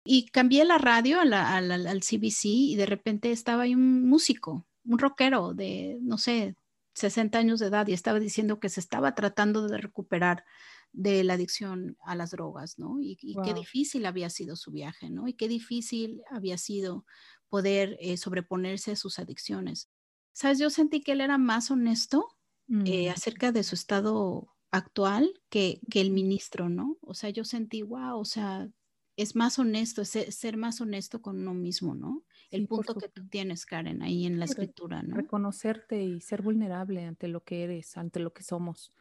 Y 0.07 0.27
cambié 0.27 0.65
la 0.65 0.77
radio 0.77 1.19
al 1.19 1.99
CBC 2.01 2.45
y 2.45 2.75
de 2.75 2.85
repente 2.85 3.31
estaba 3.31 3.63
ahí 3.63 3.73
un 3.73 4.07
músico, 4.07 4.67
un 4.85 4.99
rockero 4.99 5.55
de, 5.55 5.97
no 6.01 6.19
sé, 6.19 6.55
60 6.95 7.37
años 7.37 7.59
de 7.59 7.67
edad 7.67 7.87
y 7.87 7.93
estaba 7.93 8.19
diciendo 8.19 8.59
que 8.59 8.69
se 8.69 8.79
estaba 8.79 9.15
tratando 9.15 9.67
de 9.67 9.77
recuperar 9.77 10.45
de 10.93 11.23
la 11.25 11.33
adicción 11.33 11.97
a 12.05 12.15
las 12.15 12.31
drogas, 12.31 12.79
¿no? 12.79 12.99
Y, 13.01 13.17
qué 13.43 13.53
difícil 13.53 14.05
había 14.05 14.29
sido 14.29 14.55
su 14.55 14.71
viaje, 14.71 15.09
¿no? 15.09 15.27
Y 15.27 15.33
qué 15.33 15.49
difícil 15.49 16.21
había 16.31 16.57
sido 16.57 17.05
poder 17.49 17.97
eh, 17.99 18.15
sobreponerse 18.17 18.91
a 18.91 18.95
sus 18.95 19.19
adicciones. 19.19 19.89
Sabes, 20.31 20.57
yo 20.57 20.69
sentí 20.69 21.01
que 21.01 21.11
él 21.11 21.21
era 21.21 21.37
más 21.37 21.69
honesto 21.69 22.27
eh, 22.85 23.09
mm. 23.09 23.11
acerca 23.11 23.51
de 23.51 23.63
su 23.63 23.75
estado 23.75 24.55
actual 24.71 25.33
que, 25.49 25.81
que, 25.89 25.99
el 25.99 26.11
ministro, 26.11 26.69
¿no? 26.69 26.97
O 27.01 27.13
sea, 27.13 27.29
yo 27.29 27.43
sentí, 27.43 27.81
wow, 27.81 28.17
o 28.17 28.25
sea, 28.25 28.69
es 29.17 29.35
más 29.35 29.59
honesto, 29.59 30.01
es 30.01 30.09
ser 30.09 30.57
más 30.57 30.79
honesto 30.81 31.21
con 31.21 31.39
uno 31.39 31.53
mismo, 31.53 31.93
¿no? 31.93 32.23
El 32.55 32.67
punto 32.67 32.95
que 32.95 33.09
tú 33.09 33.27
tienes, 33.27 33.65
Karen, 33.65 34.01
ahí 34.01 34.25
en 34.25 34.39
la 34.39 34.45
escritura, 34.45 35.03
¿no? 35.03 35.15
Reconocerte 35.15 36.03
y 36.03 36.21
ser 36.21 36.41
vulnerable 36.41 37.05
ante 37.05 37.27
lo 37.27 37.43
que 37.43 37.63
eres, 37.63 37.97
ante 37.97 38.19
lo 38.19 38.33
que 38.33 38.43
somos. 38.43 38.93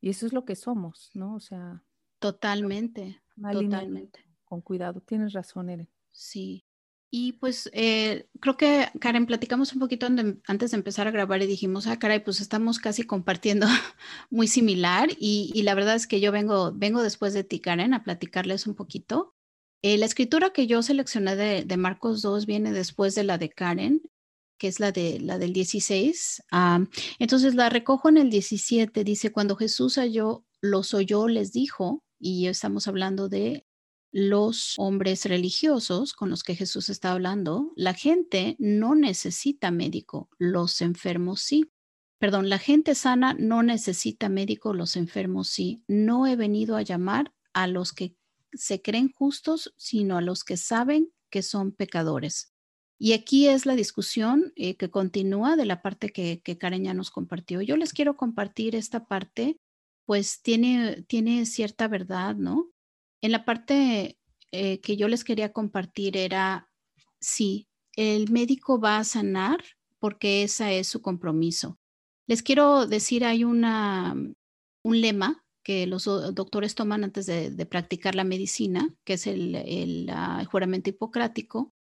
Y 0.00 0.10
eso 0.10 0.26
es 0.26 0.32
lo 0.32 0.44
que 0.44 0.56
somos, 0.56 1.10
¿no? 1.14 1.34
O 1.34 1.40
sea. 1.40 1.82
Totalmente, 2.18 3.20
totalmente. 3.40 4.26
Con 4.44 4.60
cuidado, 4.60 5.00
tienes 5.00 5.32
razón, 5.32 5.70
Eren. 5.70 5.88
Sí. 6.10 6.64
Y 7.12 7.32
pues 7.34 7.68
eh, 7.72 8.28
creo 8.40 8.56
que, 8.56 8.88
Karen, 9.00 9.26
platicamos 9.26 9.72
un 9.72 9.80
poquito 9.80 10.06
antes 10.06 10.70
de 10.70 10.76
empezar 10.76 11.08
a 11.08 11.10
grabar 11.10 11.42
y 11.42 11.46
dijimos, 11.46 11.88
ah, 11.88 11.98
caray, 11.98 12.22
pues 12.22 12.40
estamos 12.40 12.78
casi 12.78 13.02
compartiendo 13.02 13.66
muy 14.30 14.46
similar. 14.46 15.08
Y, 15.18 15.50
y, 15.52 15.62
la 15.62 15.74
verdad 15.74 15.96
es 15.96 16.06
que 16.06 16.20
yo 16.20 16.30
vengo, 16.30 16.72
vengo 16.72 17.02
después 17.02 17.34
de 17.34 17.42
ti, 17.42 17.58
Karen, 17.58 17.94
a 17.94 18.04
platicarles 18.04 18.68
un 18.68 18.76
poquito. 18.76 19.34
Eh, 19.82 19.96
la 19.98 20.06
escritura 20.06 20.50
que 20.50 20.66
yo 20.66 20.82
seleccioné 20.82 21.36
de, 21.36 21.76
Marcos 21.76 22.22
2 22.22 22.46
viene 22.46 22.72
después 22.72 23.14
de 23.14 23.24
la 23.24 23.38
de 23.38 23.50
Karen 23.50 24.02
que 24.58 24.68
es 24.68 24.78
la, 24.78 24.92
de, 24.92 25.18
la 25.20 25.38
del 25.38 25.54
16. 25.54 26.42
entonces 27.18 27.54
la 27.54 27.70
recojo 27.70 28.10
en 28.10 28.18
el 28.18 28.28
17, 28.28 29.04
dice, 29.04 29.32
cuando 29.32 29.56
Jesús 29.56 29.96
halló, 29.96 30.44
los 30.60 30.92
oyó, 30.92 31.28
les 31.28 31.52
dijo, 31.52 32.04
y 32.18 32.46
estamos 32.46 32.86
hablando 32.86 33.30
de 33.30 33.64
los 34.12 34.74
hombres 34.76 35.24
religiosos 35.24 36.12
con 36.12 36.30
los 36.30 36.42
que 36.42 36.56
Jesús 36.56 36.90
está 36.90 37.12
hablando, 37.12 37.72
la 37.74 37.94
gente 37.94 38.56
no 38.58 38.94
necesita 38.94 39.70
médico, 39.70 40.28
los 40.38 40.82
enfermos 40.82 41.40
sí. 41.40 41.70
Perdón, 42.18 42.50
la 42.50 42.58
gente 42.58 42.94
sana 42.94 43.34
no 43.38 43.62
necesita 43.62 44.28
médico, 44.28 44.74
los 44.74 44.96
enfermos 44.96 45.48
sí. 45.48 45.82
No 45.88 46.26
he 46.26 46.36
venido 46.36 46.76
a 46.76 46.82
llamar 46.82 47.32
a 47.54 47.66
los 47.66 47.94
que 47.94 48.14
se 48.52 48.82
creen 48.82 49.12
justos, 49.12 49.74
sino 49.76 50.16
a 50.16 50.22
los 50.22 50.44
que 50.44 50.56
saben 50.56 51.12
que 51.30 51.42
son 51.42 51.72
pecadores. 51.72 52.52
Y 52.98 53.14
aquí 53.14 53.48
es 53.48 53.64
la 53.64 53.76
discusión 53.76 54.52
eh, 54.56 54.76
que 54.76 54.90
continúa 54.90 55.56
de 55.56 55.64
la 55.64 55.80
parte 55.80 56.10
que, 56.10 56.42
Karen 56.58 56.84
ya 56.84 56.92
nos 56.92 57.10
compartió. 57.10 57.62
Yo 57.62 57.76
les 57.78 57.94
quiero 57.94 58.16
compartir 58.16 58.76
esta 58.76 59.06
parte, 59.06 59.58
pues 60.04 60.42
tiene, 60.42 61.02
tiene 61.08 61.46
cierta 61.46 61.88
verdad, 61.88 62.36
¿no? 62.36 62.70
En 63.22 63.32
la 63.32 63.46
parte 63.46 64.18
eh, 64.52 64.80
que 64.80 64.96
yo 64.98 65.08
les 65.08 65.24
quería 65.24 65.52
compartir 65.52 66.16
era, 66.18 66.68
sí, 67.20 67.68
el 67.96 68.30
médico 68.30 68.78
va 68.78 68.98
a 68.98 69.04
sanar 69.04 69.64
porque 69.98 70.42
ese 70.42 70.78
es 70.78 70.88
su 70.88 71.00
compromiso. 71.00 71.78
Les 72.26 72.42
quiero 72.42 72.86
decir, 72.86 73.24
hay 73.24 73.44
una, 73.44 74.14
un 74.82 75.00
lema 75.00 75.42
que 75.62 75.86
los 75.86 76.04
doctores 76.04 76.74
toman 76.74 77.04
antes 77.04 77.26
de, 77.26 77.66
practicar 77.66 78.14
la 78.14 78.24
medicina, 78.24 78.94
que 79.04 79.14
es 79.14 79.26
el, 79.26 79.54
el 79.54 80.08
ah, 80.10 80.44
juramento 80.50 80.90
hipocrático, 80.90 81.72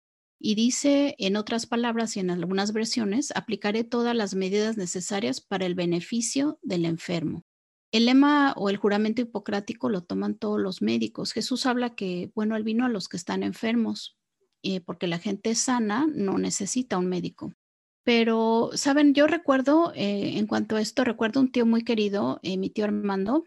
y 0.42 0.56
dice, 0.56 1.16
en 1.18 1.36
otras 1.36 1.66
palabras 1.66 2.16
y 2.16 2.22
en 2.22 2.30
algunas 2.30 2.72
versiones, 2.72 3.32
aplicaré 3.36 3.84
todas 3.84 4.16
las 4.16 4.36
medidas 4.36 4.78
necesarias 4.78 5.42
para 5.42 5.66
el 5.66 5.76
beneficio 5.76 6.60
del 6.62 6.86
enfermo. 6.86 7.44
El 7.92 8.06
lema 8.06 8.54
o 8.56 8.70
el 8.70 8.78
juramento 8.78 9.22
hipocrático 9.22 9.90
lo 9.90 10.02
toman 10.02 10.36
todos 10.36 10.62
los 10.62 10.82
médicos. 10.82 11.34
Jesús 11.34 11.66
habla 11.66 11.96
que, 11.96 12.32
bueno, 12.36 12.56
él 12.56 12.64
vino 12.64 12.86
a 12.86 12.90
los 12.90 13.10
que 13.10 13.18
están 13.18 13.44
enfermos, 13.44 14.16
eh, 14.62 14.80
porque 14.80 15.08
la 15.08 15.20
gente 15.20 15.56
sana 15.56 16.08
no 16.08 16.38
necesita 16.38 16.98
un 16.98 17.08
médico. 17.08 17.54
Pero, 18.04 18.70
saben, 18.76 19.14
yo 19.14 19.28
recuerdo, 19.28 19.92
eh, 19.96 20.38
en 20.38 20.48
cuanto 20.48 20.76
a 20.76 20.82
esto, 20.82 21.04
recuerdo 21.04 21.42
un 21.42 21.52
tío 21.52 21.66
muy 21.66 21.84
querido, 21.84 22.40
eh, 22.44 22.58
mi 22.58 22.70
tío 22.70 22.86
Armando. 22.86 23.44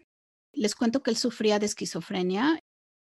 Les 0.53 0.75
cuento 0.75 1.03
que 1.03 1.11
él 1.11 1.17
sufría 1.17 1.59
de 1.59 1.65
esquizofrenia 1.65 2.59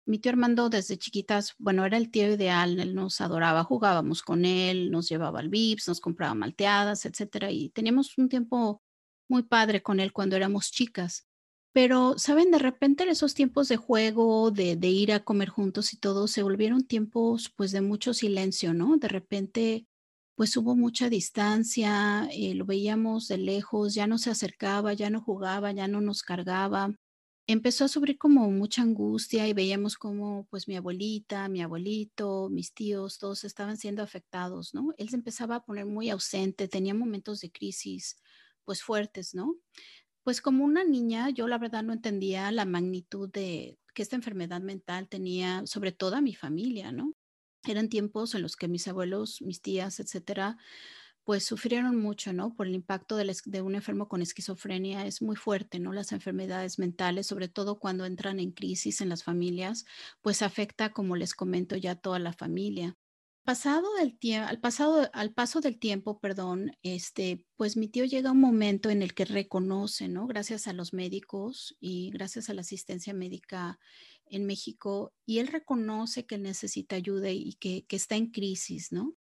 mi 0.10 0.18
tío 0.18 0.32
Armando 0.32 0.70
desde 0.70 0.98
chiquitas, 0.98 1.54
bueno, 1.60 1.86
era 1.86 1.96
el 1.96 2.10
tío 2.10 2.34
ideal, 2.34 2.80
él 2.80 2.96
nos 2.96 3.22
adoraba, 3.22 3.64
jugábamos 3.64 4.24
con 4.24 4.44
él, 4.44 4.90
nos 4.90 5.08
llevaba 5.08 5.40
al 5.40 5.50
VIPS, 5.50 5.88
nos 5.88 6.02
compraba 6.02 6.34
malteadas, 6.34 7.06
etcétera, 7.06 7.52
y 7.52 7.70
teníamos 7.70 8.18
un 8.18 8.28
tiempo 8.28 8.82
muy 9.30 9.44
padre 9.44 9.84
con 9.84 10.00
él 10.00 10.12
cuando 10.12 10.36
éramos 10.36 10.72
chicas. 10.72 11.28
Pero, 11.74 12.16
¿saben? 12.18 12.50
De 12.50 12.58
repente 12.58 13.08
esos 13.08 13.36
tiempos 13.36 13.68
de 13.70 13.78
juego, 13.78 14.50
de, 14.50 14.76
ir 14.88 15.14
a 15.14 15.20
comer 15.24 15.50
juntos 15.50 15.94
y 15.94 15.98
todo, 15.98 16.28
se 16.28 16.42
volvieron 16.42 16.88
tiempos 16.88 17.54
pues 17.56 17.72
de 17.72 17.82
mucho 17.82 18.16
silencio, 18.16 18.74
¿no? 18.74 18.98
De 18.98 19.08
repente 19.08 19.86
pues 20.36 20.58
hubo 20.58 20.76
mucha 20.76 21.10
distancia, 21.10 22.28
eh, 22.32 22.56
lo 22.56 22.66
veíamos 22.66 23.28
de 23.28 23.38
lejos, 23.38 23.94
ya 23.94 24.08
no 24.08 24.18
se 24.18 24.32
acercaba, 24.32 24.94
ya 24.94 25.10
no 25.10 25.22
jugaba, 25.22 25.72
ya 25.74 25.88
no 25.88 26.02
nos 26.02 26.24
cargaba 26.24 26.96
empezó 27.52 27.86
a 27.86 27.88
sufrir 27.88 28.18
como 28.20 28.50
mucha 28.52 28.82
angustia 28.84 29.48
y 29.48 29.54
veíamos 29.54 29.98
como 29.98 30.46
pues 30.50 30.68
mi 30.68 30.76
abuelita, 30.78 31.50
mi 31.50 31.62
abuelito, 31.62 32.48
mis 32.50 32.74
tíos, 32.74 33.18
todos 33.18 33.44
estaban 33.44 33.78
siendo 33.78 34.04
afectados, 34.04 34.74
¿no? 34.76 34.94
Él 34.98 35.10
se 35.10 35.16
empezaba 35.16 35.56
a 35.56 35.66
poner 35.66 35.86
muy 35.86 36.10
ausente, 36.12 36.68
tenía 36.68 36.94
momentos 36.94 37.42
de 37.42 37.52
crisis 37.52 38.18
pues 38.66 38.84
fuertes, 38.84 39.34
¿no? 39.34 39.56
Pues 40.24 40.42
como 40.42 40.64
una 40.66 40.84
niña, 40.84 41.30
yo 41.32 41.48
la 41.48 41.58
verdad 41.58 41.84
no 41.84 41.94
entendía 41.94 42.52
la 42.52 42.66
magnitud 42.66 43.30
de 43.32 43.80
que 43.96 44.04
esta 44.04 44.16
enfermedad 44.16 44.62
mental 44.62 45.10
tenía 45.10 45.64
sobre 45.66 45.92
toda 45.92 46.22
mi 46.22 46.36
familia, 46.36 46.92
¿no? 46.92 47.14
Eran 47.66 47.90
tiempos 47.90 48.36
en 48.36 48.44
los 48.44 48.56
que 48.56 48.68
mis 48.68 48.88
abuelos, 48.88 49.42
mis 49.42 49.62
tías, 49.62 50.00
etcétera, 50.00 50.58
pues 51.30 51.46
sufrieron 51.46 51.96
mucho, 51.96 52.34
¿no? 52.34 52.56
Por 52.56 52.66
el 52.66 52.74
impacto 52.74 53.16
de, 53.16 53.62
un 53.62 53.76
enfermo 53.76 54.08
con 54.08 54.24
esquizofrenia 54.24 55.06
es 55.06 55.22
muy 55.22 55.36
fuerte, 55.36 55.78
¿no? 55.78 55.94
Las 55.94 56.12
enfermedades 56.12 56.80
mentales, 56.80 57.28
sobre 57.28 57.48
todo 57.48 57.78
cuando 57.78 58.08
entran 58.08 58.40
en 58.40 58.50
crisis 58.50 59.00
en 59.00 59.10
las 59.10 59.24
familias, 59.24 59.86
pues 60.22 60.42
afecta, 60.42 60.92
como 60.92 61.16
les 61.16 61.36
comento, 61.36 61.76
ya 61.76 61.94
toda 61.94 62.18
la 62.18 62.34
familia. 62.34 62.98
Pasado 63.44 63.88
al, 64.00 64.60
pasado, 64.60 65.08
al 65.14 65.32
paso 65.32 65.62
del 65.62 65.78
tiempo, 65.78 66.20
perdón, 66.20 66.72
este, 66.82 67.46
pues 67.58 67.78
mi 67.78 67.90
tío 67.90 68.06
llega 68.06 68.30
a 68.30 68.34
un 68.34 68.42
momento 68.42 68.90
en 68.90 69.04
el 69.04 69.14
que 69.14 69.26
reconoce, 69.26 70.08
¿no? 70.08 70.26
Gracias 70.26 70.66
a 70.66 70.74
los 70.74 70.94
médicos 70.94 71.78
y 71.80 72.10
gracias 72.10 72.50
a 72.50 72.56
la 72.56 72.62
asistencia 72.62 73.14
médica 73.14 73.78
en 74.26 74.48
México, 74.48 75.14
y 75.28 75.38
él 75.38 75.46
reconoce 75.46 76.26
que 76.26 76.40
necesita 76.40 76.96
ayuda 76.96 77.30
y 77.30 77.54
que 77.54 77.86
está 77.92 78.16
en 78.16 78.32
crisis, 78.32 78.92
¿no? 78.92 79.16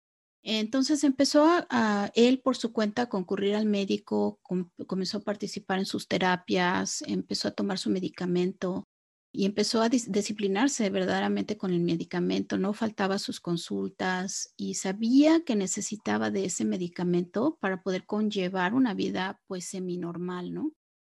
Entonces 0.49 1.03
empezó 1.03 1.45
a, 1.69 2.09
él 2.15 2.39
por 2.39 2.55
su 2.55 2.71
cuenta 2.71 3.01
a 3.01 3.09
concurrir 3.09 3.53
al 3.55 3.65
médico, 3.65 4.39
comenzó 4.87 5.17
a 5.17 5.21
participar 5.21 5.79
en 5.79 5.85
sus 5.85 6.07
terapias, 6.07 7.01
empezó 7.05 7.49
a 7.49 7.51
tomar 7.51 7.77
su 7.77 7.89
medicamento 7.89 8.85
y 9.33 9.43
empezó 9.43 9.81
a 9.81 9.89
disciplinarse 9.89 10.89
verdaderamente 10.89 11.57
con 11.57 11.73
el 11.73 11.81
medicamento, 11.81 12.57
no 12.57 12.71
faltaba 12.71 13.19
sus 13.19 13.41
consultas 13.41 14.53
y 14.55 14.75
sabía 14.75 15.43
que 15.43 15.57
necesitaba 15.57 16.31
de 16.31 16.45
ese 16.45 16.63
medicamento 16.63 17.57
para 17.59 17.81
poder 17.83 18.05
conllevar 18.05 18.73
una 18.73 18.93
vida 18.93 19.41
pues 19.47 19.65
semi-normal, 19.65 20.53
¿no? 20.53 20.71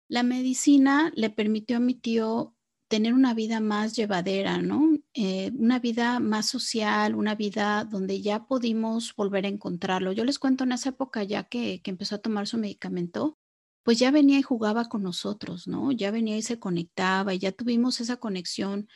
La 0.08 0.24
medicina 0.24 1.12
le 1.14 1.30
permitió 1.30 1.76
a 1.76 1.80
mi 1.80 1.94
tío 1.94 2.56
tener 2.88 3.14
una 3.14 3.32
vida 3.32 3.60
más 3.60 3.94
llevadera, 3.94 4.60
¿no? 4.60 4.89
Eh, 5.14 5.50
una 5.58 5.80
vida 5.80 6.20
más 6.20 6.46
social, 6.46 7.16
una 7.16 7.34
vida 7.34 7.84
donde 7.84 8.22
ya 8.22 8.46
pudimos 8.46 9.14
volver 9.16 9.44
a 9.44 9.48
encontrarlo. 9.48 10.12
Yo 10.12 10.24
les 10.24 10.38
cuento 10.38 10.62
en 10.64 10.72
esa 10.72 10.90
época 10.90 11.24
ya 11.24 11.44
que, 11.44 11.82
que 11.82 11.90
empezó 11.90 12.14
a 12.16 12.18
tomar 12.18 12.46
su 12.46 12.58
medicamento, 12.58 13.36
pues 13.82 13.98
ya 13.98 14.12
venía 14.12 14.38
y 14.38 14.42
jugaba 14.42 14.88
con 14.88 15.02
nosotros, 15.02 15.66
¿no? 15.66 15.90
Ya 15.90 16.12
venía 16.12 16.36
y 16.36 16.42
se 16.42 16.60
conectaba 16.60 17.34
y 17.34 17.40
ya 17.40 17.50
tuvimos 17.52 18.00
esa 18.00 18.18
conexión, 18.18 18.88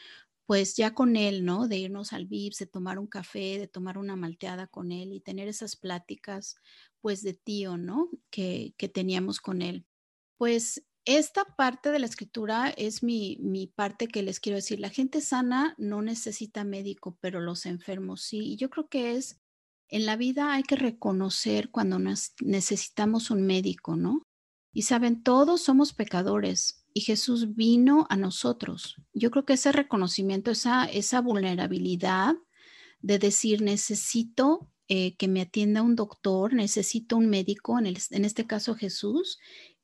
pues 0.46 0.76
ya 0.76 0.94
con 0.94 1.16
él, 1.16 1.44
¿no? 1.46 1.68
De 1.68 1.78
irnos 1.78 2.12
al 2.12 2.26
VIPS, 2.26 2.58
de 2.58 2.66
tomar 2.66 2.98
un 2.98 3.06
café, 3.08 3.58
de 3.58 3.68
tomar 3.68 3.98
una 3.98 4.16
malteada 4.16 4.66
con 4.68 4.92
él 4.92 5.12
y 5.12 5.20
tener 5.20 5.48
esas 5.48 5.76
pláticas, 5.76 6.56
pues 7.00 7.22
de 7.22 7.34
tío, 7.34 7.76
¿no? 7.78 8.10
Que, 8.30 8.74
que 8.78 8.88
teníamos 8.88 9.40
con 9.40 9.62
él. 9.62 9.86
Pues 10.38 10.84
esta 11.04 11.44
parte 11.44 11.90
de 11.90 11.98
la 11.98 12.06
escritura 12.06 12.70
es 12.70 13.02
mi, 13.02 13.36
mi, 13.40 13.66
parte 13.66 14.08
que 14.08 14.22
les 14.22 14.40
quiero 14.40 14.56
decir. 14.56 14.80
La 14.80 14.88
gente 14.88 15.20
sana 15.20 15.74
no 15.76 16.02
necesita 16.02 16.64
médico, 16.64 17.18
pero 17.20 17.40
los 17.40 17.66
enfermos 17.66 18.22
sí. 18.22 18.38
Y 18.38 18.56
yo 18.56 18.70
creo 18.70 18.88
que 18.88 19.16
es, 19.16 19.40
en 19.88 20.06
la 20.06 20.16
vida 20.16 20.54
hay 20.54 20.62
que 20.62 20.76
reconocer 20.76 21.70
cuando 21.70 21.98
necesitamos 22.40 23.30
un 23.30 23.46
médico, 23.46 23.96
¿no? 23.96 24.22
Y 24.72 24.82
saben, 24.82 25.22
todos 25.22 25.62
somos 25.62 25.92
pecadores 25.92 26.84
y 26.92 27.02
Jesús 27.02 27.54
vino 27.54 28.06
a 28.08 28.16
nosotros. 28.16 28.96
Yo 29.12 29.30
creo 29.30 29.44
que 29.44 29.52
ese 29.52 29.72
reconocimiento, 29.72 30.50
esa, 30.50 30.86
esa 30.86 31.20
vulnerabilidad 31.20 32.34
de 33.00 33.18
decir, 33.18 33.62
necesito 33.62 34.70
eh, 34.88 35.16
que 35.16 35.28
me 35.28 35.42
atienda 35.42 35.82
un 35.82 35.96
doctor, 35.96 36.54
necesito 36.54 37.16
un 37.16 37.28
médico, 37.28 37.78
en, 37.78 37.86
en 37.86 38.24
este 38.24 38.46
caso 38.46 38.74
Jesús, 38.74 39.38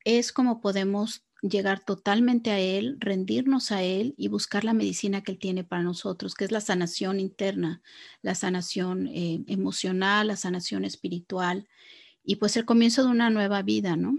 es 0.04 0.32
como 0.32 0.60
podemos 0.60 1.24
llegar 1.42 1.80
totalmente 1.80 2.50
a 2.50 2.58
Él, 2.58 2.96
rendirnos 3.00 3.72
a 3.72 3.82
Él 3.82 4.14
y 4.16 4.28
buscar 4.28 4.64
la 4.64 4.74
medicina 4.74 5.22
que 5.22 5.32
Él 5.32 5.38
tiene 5.38 5.64
para 5.64 5.82
nosotros, 5.82 6.34
que 6.34 6.44
es 6.44 6.52
la 6.52 6.60
sanación 6.60 7.20
interna, 7.20 7.82
la 8.22 8.34
sanación 8.34 9.06
eh, 9.08 9.42
emocional, 9.46 10.28
la 10.28 10.36
sanación 10.36 10.84
espiritual 10.84 11.66
y 12.22 12.36
pues 12.36 12.56
el 12.56 12.64
comienzo 12.64 13.04
de 13.04 13.10
una 13.10 13.30
nueva 13.30 13.62
vida, 13.62 13.96
¿no? 13.96 14.18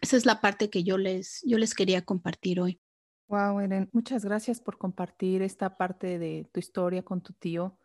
Esa 0.00 0.16
es 0.16 0.26
la 0.26 0.40
parte 0.40 0.70
que 0.70 0.84
yo 0.84 0.96
les, 0.96 1.42
yo 1.44 1.58
les 1.58 1.74
quería 1.74 2.02
compartir 2.04 2.60
hoy. 2.60 2.80
Wow, 3.28 3.60
Eren, 3.60 3.90
muchas 3.92 4.24
gracias 4.24 4.60
por 4.60 4.78
compartir 4.78 5.42
esta 5.42 5.76
parte 5.76 6.18
de 6.18 6.48
tu 6.52 6.60
historia 6.60 7.02
con 7.02 7.20
tu 7.20 7.34
tío. 7.34 7.76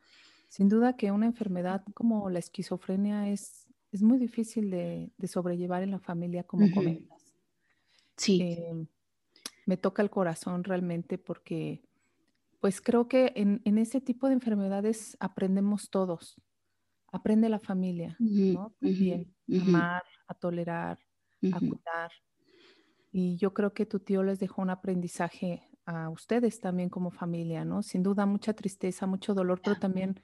Sin 0.47 0.69
duda 0.69 0.95
que 0.95 1.11
una 1.11 1.25
enfermedad 1.25 1.83
como 1.93 2.29
la 2.29 2.39
esquizofrenia 2.39 3.29
es 3.29 3.67
es 3.93 4.01
muy 4.01 4.17
difícil 4.17 4.71
de, 4.71 5.11
sobrellevar 5.27 5.83
en 5.83 5.91
la 5.91 5.99
familia, 5.99 6.43
como 6.43 6.69
comentas. 6.71 7.31
Sí. 8.17 8.41
Em, 8.41 8.87
me 9.65 9.77
toca 9.77 10.01
el 10.01 10.09
corazón 10.09 10.63
realmente 10.63 11.19
porque, 11.19 11.83
pues 12.59 12.81
creo 12.81 13.07
que 13.07 13.31
en, 13.35 13.77
ese 13.77 14.01
tipo 14.01 14.27
de 14.27 14.33
enfermedades 14.33 15.15
aprendemos 15.19 15.91
todos. 15.91 16.41
Aprende 17.11 17.47
la 17.49 17.59
familia, 17.59 18.17
¿no? 18.19 18.73
También, 18.79 19.31
a 19.51 19.61
amar, 19.61 20.03
a 20.27 20.33
tolerar, 20.33 20.97
a 21.53 21.59
cuidar. 21.59 22.11
Y 23.11 23.37
yo 23.37 23.53
creo 23.53 23.73
que 23.75 23.85
tu 23.85 23.99
tío 23.99 24.23
les 24.23 24.39
dejó 24.39 24.63
un 24.63 24.71
aprendizaje 24.71 25.69
a 25.85 26.09
ustedes 26.09 26.59
también 26.59 26.89
como 26.89 27.11
familia, 27.11 27.63
¿no? 27.63 27.83
Sin 27.83 28.01
duda 28.01 28.25
mucha 28.25 28.53
tristeza, 28.53 29.05
mucho 29.05 29.35
dolor, 29.35 29.61
pero 29.63 29.75
también 29.77 30.19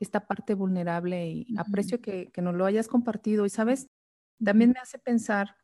esta 0.00 0.26
parte 0.26 0.54
vulnerable 0.54 1.28
y 1.28 1.46
aprecio 1.58 2.00
que, 2.00 2.30
que 2.32 2.42
nos 2.42 2.54
lo 2.54 2.66
hayas 2.66 2.88
compartido. 2.88 3.46
Y 3.46 3.50
sabes, 3.50 3.88
también 4.42 4.70
me 4.70 4.80
hace 4.80 4.98
pensar 4.98 5.56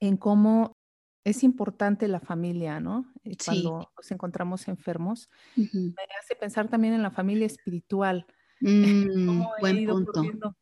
en 0.00 0.16
cómo 0.16 0.76
es 1.24 1.42
importante 1.42 2.06
la 2.06 2.20
familia, 2.20 2.80
¿no? 2.80 3.10
Eh, 3.24 3.36
cuando 3.42 3.90
nos 3.96 4.10
encontramos 4.10 4.68
enfermos. 4.68 5.30
Me 5.56 5.94
hace 6.20 6.36
pensar 6.38 6.68
también 6.68 6.94
en 6.94 7.02
la 7.02 7.10
familia 7.10 7.46
espiritual. 7.46 8.26
Mm, 8.60 9.44
buen 9.60 9.76
he 9.76 9.80
ido 9.82 9.94
punto. 9.96 10.56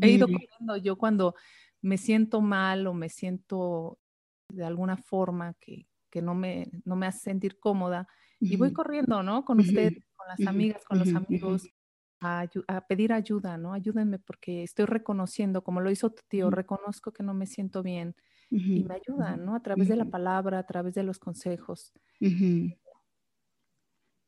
he 0.00 0.10
ido 0.10 0.28
corriendo 0.28 0.76
yo 0.76 0.96
cuando 0.96 1.34
me 1.80 1.98
siento 1.98 2.40
mal 2.40 2.86
o 2.86 2.94
me 2.94 3.08
siento 3.08 3.98
de 4.50 4.64
alguna 4.64 4.96
forma 4.96 5.54
que, 5.54 5.88
que 6.08 6.22
no, 6.22 6.34
me, 6.34 6.70
no 6.84 6.94
me 6.94 7.06
hace 7.06 7.18
sentir 7.20 7.58
cómoda. 7.58 8.06
Y 8.38 8.56
voy 8.56 8.72
corriendo, 8.72 9.22
¿no? 9.24 9.44
Con 9.44 9.58
usted, 9.58 9.92
con 10.14 10.28
las 10.28 10.46
amigas, 10.46 10.84
con 10.84 11.00
los 11.00 11.12
amigos, 11.14 11.68
a, 12.22 12.48
pedir 12.88 13.12
ayuda, 13.12 13.58
¿no? 13.58 13.72
Ayúdenme 13.72 14.18
porque 14.18 14.62
estoy 14.62 14.86
reconociendo, 14.86 15.62
como 15.62 15.80
lo 15.80 15.90
hizo 15.90 16.10
tu 16.10 16.22
tío, 16.28 16.50
reconozco 16.50 17.12
que 17.12 17.22
no 17.22 17.34
me 17.34 17.46
siento 17.46 17.82
bien 17.82 18.14
y 18.50 18.84
me 18.84 18.94
ayudan, 18.94 19.44
¿no? 19.44 19.54
A 19.54 19.60
través 19.60 19.88
de 19.88 19.96
la 19.96 20.04
palabra, 20.04 20.58
a 20.58 20.66
través 20.66 20.94
de 20.94 21.02
los 21.02 21.18
consejos. 21.18 21.92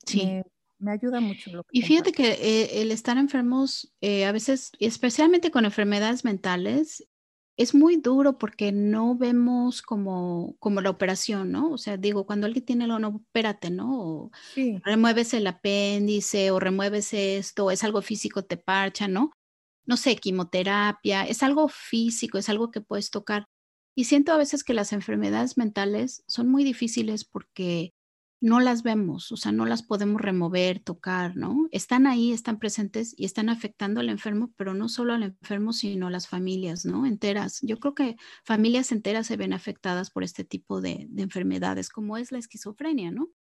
Sí. 0.06 0.42
Me, 0.78 0.92
ayuda 0.92 1.20
mucho. 1.20 1.50
Lo 1.52 1.64
y 1.70 1.82
fíjate 1.82 2.12
que 2.12 2.32
eh, 2.32 2.82
el 2.82 2.90
estar 2.90 3.16
enfermos, 3.16 3.94
eh, 4.00 4.24
a 4.24 4.32
veces, 4.32 4.72
especialmente 4.80 5.50
con 5.50 5.64
enfermedades 5.64 6.24
mentales, 6.24 7.06
es 7.56 7.74
muy 7.74 7.96
duro 7.96 8.36
porque 8.38 8.72
no 8.72 9.16
vemos 9.16 9.80
como, 9.82 10.56
como 10.58 10.80
la 10.80 10.90
operación, 10.90 11.52
¿no? 11.52 11.70
O 11.70 11.78
sea, 11.78 11.96
digo, 11.96 12.26
cuando 12.26 12.46
alguien 12.46 12.64
tiene 12.64 12.86
lo, 12.86 12.98
no, 12.98 13.20
espérate, 13.24 13.70
¿no? 13.70 14.00
O 14.00 14.30
remueves 14.84 15.34
el 15.34 15.46
apéndice 15.46 16.50
o 16.50 16.58
remueves 16.58 17.14
esto, 17.14 17.70
es 17.70 17.84
algo 17.84 18.02
físico, 18.02 18.42
te 18.44 18.56
parcha, 18.56 19.06
¿no? 19.08 19.32
No 19.86 19.96
sé, 19.96 20.16
quimioterapia, 20.16 21.24
es 21.24 21.42
algo 21.42 21.68
físico, 21.68 22.38
es 22.38 22.48
algo 22.48 22.70
que 22.70 22.80
puedes 22.80 23.10
tocar. 23.10 23.46
Y 23.96 24.04
siento 24.04 24.32
a 24.32 24.38
veces 24.38 24.64
que 24.64 24.74
las 24.74 24.92
enfermedades 24.92 25.56
mentales 25.56 26.24
son 26.26 26.48
muy 26.48 26.64
difíciles 26.64 27.24
porque 27.24 27.93
no 28.44 28.60
las 28.60 28.82
vemos, 28.82 29.32
o 29.32 29.38
sea, 29.38 29.52
no 29.52 29.64
las 29.64 29.82
podemos 29.82 30.20
remover, 30.20 30.78
tocar, 30.78 31.34
¿no? 31.34 31.66
Están 31.70 32.06
ahí, 32.06 32.30
están 32.30 32.58
presentes 32.58 33.14
y 33.16 33.24
están 33.24 33.48
afectando 33.48 34.00
al 34.00 34.10
enfermo, 34.10 34.52
pero 34.58 34.74
no 34.74 34.90
solo 34.90 35.14
al 35.14 35.22
enfermo, 35.22 35.72
sino 35.72 36.08
a 36.08 36.10
las 36.10 36.28
familias, 36.28 36.84
¿no? 36.84 37.06
Enteras. 37.06 37.60
Yo 37.62 37.80
creo 37.80 37.94
que 37.94 38.16
familias 38.44 38.92
enteras 38.92 39.28
se 39.28 39.38
ven 39.38 39.54
afectadas 39.54 40.10
por 40.10 40.24
este 40.24 40.44
tipo 40.44 40.82
de, 40.82 41.08
enfermedades, 41.16 41.88
como 41.88 42.18
es 42.18 42.32
la 42.32 42.38
esquizofrenia, 42.38 43.10
¿no? 43.10 43.30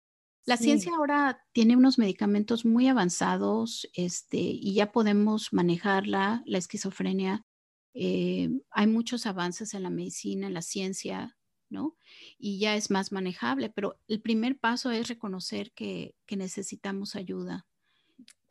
La 0.46 0.56
ciencia 0.56 0.92
ahora 0.96 1.38
tiene 1.52 1.76
unos 1.76 1.98
medicamentos 1.98 2.64
muy 2.64 2.88
avanzados 2.88 3.86
este, 3.92 4.38
y 4.38 4.72
ya 4.72 4.90
podemos 4.90 5.52
manejarla, 5.52 6.42
la 6.46 6.56
esquizofrenia. 6.56 7.44
Eh, 7.92 8.48
hay 8.70 8.86
muchos 8.86 9.26
avances 9.26 9.74
en 9.74 9.82
la 9.82 9.90
medicina, 9.90 10.46
en 10.46 10.54
la 10.54 10.62
ciencia, 10.62 11.36
¿no? 11.74 11.96
Y 12.38 12.58
ya 12.58 12.76
es 12.76 12.90
más 12.90 13.12
manejable, 13.12 13.68
pero 13.68 14.00
el 14.08 14.22
primer 14.22 14.58
paso 14.58 14.90
es 14.90 15.08
reconocer 15.08 15.72
que, 15.72 16.14
necesitamos 16.30 17.14
ayuda. 17.14 17.66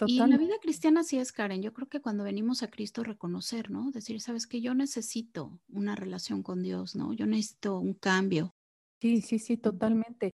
Y 0.06 0.20
en 0.20 0.30
la 0.30 0.38
vida 0.38 0.56
cristiana 0.62 1.04
sí 1.04 1.18
es, 1.18 1.32
Karen. 1.32 1.62
Yo 1.62 1.74
creo 1.74 1.88
que 1.88 2.02
cuando 2.02 2.24
venimos 2.24 2.62
a 2.64 2.70
Cristo, 2.70 3.04
reconocer, 3.04 3.72
¿no? 3.72 3.92
Decir, 3.92 4.22
sabes 4.22 4.48
que 4.48 4.62
yo 4.62 4.74
necesito 4.74 5.60
una 5.70 5.96
relación 5.96 6.44
con 6.44 6.62
Dios, 6.62 6.96
¿no? 6.96 7.14
Yo 7.14 7.26
necesito 7.26 7.80
un 7.80 7.94
cambio. 7.94 8.54
Sí, 9.02 9.22
sí, 9.22 9.40
sí, 9.40 9.58
totalmente. 9.58 10.32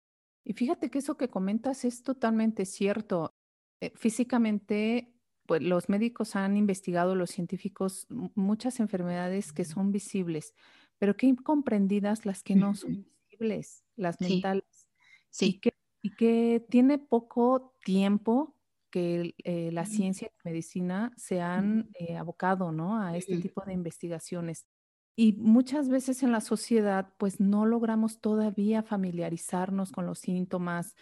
Y 0.44 0.54
fíjate 0.54 0.90
que 0.90 0.98
eso 0.98 1.16
que 1.16 1.28
comentas 1.28 1.84
es 1.84 2.02
totalmente 2.02 2.66
cierto. 2.66 3.34
Eh, 3.80 3.92
físicamente, 3.94 5.12
pues 5.46 5.62
los 5.62 5.88
médicos 5.88 6.36
han 6.36 6.56
investigado, 6.56 7.14
los 7.14 7.30
científicos, 7.30 8.06
muchas 8.08 8.80
enfermedades 8.80 9.52
que 9.52 9.64
son 9.64 9.92
visibles, 9.92 10.54
pero 10.98 11.16
qué 11.16 11.26
incomprendidas 11.26 12.26
las 12.26 12.42
que 12.42 12.54
no 12.56 12.74
son 12.74 13.06
visibles, 13.28 13.84
las 13.96 14.20
mentales. 14.20 14.88
Sí. 15.30 15.60
Y 16.02 16.10
que, 16.10 16.64
tiene 16.70 16.98
poco 16.98 17.74
tiempo 17.84 18.54
que 18.90 19.34
eh, 19.44 19.70
la 19.72 19.84
ciencia 19.84 20.28
y 20.28 20.30
la 20.30 20.50
medicina 20.50 21.12
se 21.16 21.40
han 21.40 21.90
eh, 21.98 22.16
abocado, 22.16 22.70
¿no? 22.70 22.98
A 23.00 23.16
este 23.16 23.38
tipo 23.38 23.62
de 23.62 23.72
investigaciones. 23.72 24.66
Y 25.16 25.32
muchas 25.32 25.88
veces 25.88 26.22
en 26.22 26.30
la 26.30 26.40
sociedad, 26.40 27.12
pues 27.18 27.40
no 27.40 27.66
logramos 27.66 28.20
todavía 28.20 28.82
familiarizarnos 28.82 29.90
con 29.90 30.06
los 30.06 30.18
síntomas, 30.18 30.94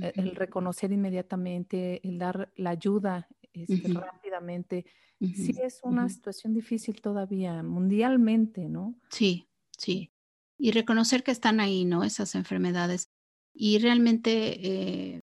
e, 0.00 0.12
el 0.16 0.34
reconocer 0.36 0.92
inmediatamente, 0.92 2.06
el 2.06 2.18
dar 2.18 2.52
la 2.56 2.70
ayuda 2.70 3.28
este, 3.52 3.94
rápidamente 4.40 4.86
sí 5.20 5.54
es 5.62 5.80
una 5.82 6.08
situación 6.08 6.54
difícil 6.54 7.00
todavía 7.00 7.62
mundialmente, 7.62 8.68
¿no? 8.68 8.94
Sí, 9.10 9.48
sí. 9.76 10.10
Y 10.58 10.72
reconocer 10.72 11.22
que 11.22 11.30
están 11.30 11.60
ahí, 11.60 11.84
¿no? 11.84 12.04
Esas 12.04 12.34
enfermedades. 12.34 13.10
Y 13.52 13.78
realmente, 13.78 14.66
eh, 14.66 15.20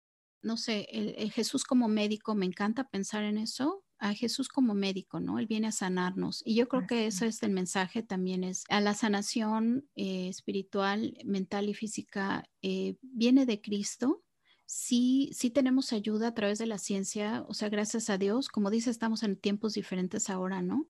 no 0.43 0.57
sé, 0.57 0.87
el, 0.91 1.31
Jesús 1.33 1.65
como 1.65 1.89
médico, 1.89 2.35
me 2.35 2.47
encanta 2.47 2.89
pensar 2.89 3.25
en 3.25 3.39
eso, 3.39 3.85
a 3.99 4.15
Jesús 4.15 4.49
como 4.49 4.75
médico, 4.75 5.21
¿no? 5.21 5.39
Él 5.39 5.47
viene 5.47 5.69
a 5.69 5.73
sanarnos. 5.73 6.43
Y 6.45 6.55
yo 6.55 6.69
creo 6.69 6.87
que 6.87 7.07
eso 7.07 7.27
es 7.27 7.43
el 7.43 7.51
mensaje 7.51 8.03
también, 8.03 8.45
es 8.45 8.65
a 8.69 8.81
la 8.81 8.95
sanación 8.95 9.89
eh, 9.95 10.29
espiritual, 10.29 11.19
mental 11.25 11.69
y 11.69 11.75
física, 11.75 12.45
eh, 12.63 12.97
viene 13.03 13.45
de 13.45 13.61
Cristo 13.61 14.23
sí, 14.71 15.31
sí 15.33 15.51
tenemos 15.51 15.93
ayuda 15.93 16.29
a 16.29 16.35
través 16.35 16.59
de 16.59 16.67
la 16.67 16.79
ciencia, 16.79 17.45
o 17.49 17.55
sea, 17.55 17.69
gracias 17.69 18.09
a 18.09 18.19
Dios, 18.19 18.49
como 18.49 18.71
dice, 18.71 18.91
estamos 18.91 19.25
en 19.25 19.37
tiempos 19.37 19.75
diferentes 19.75 20.31
ahora, 20.31 20.63
¿no? 20.63 20.89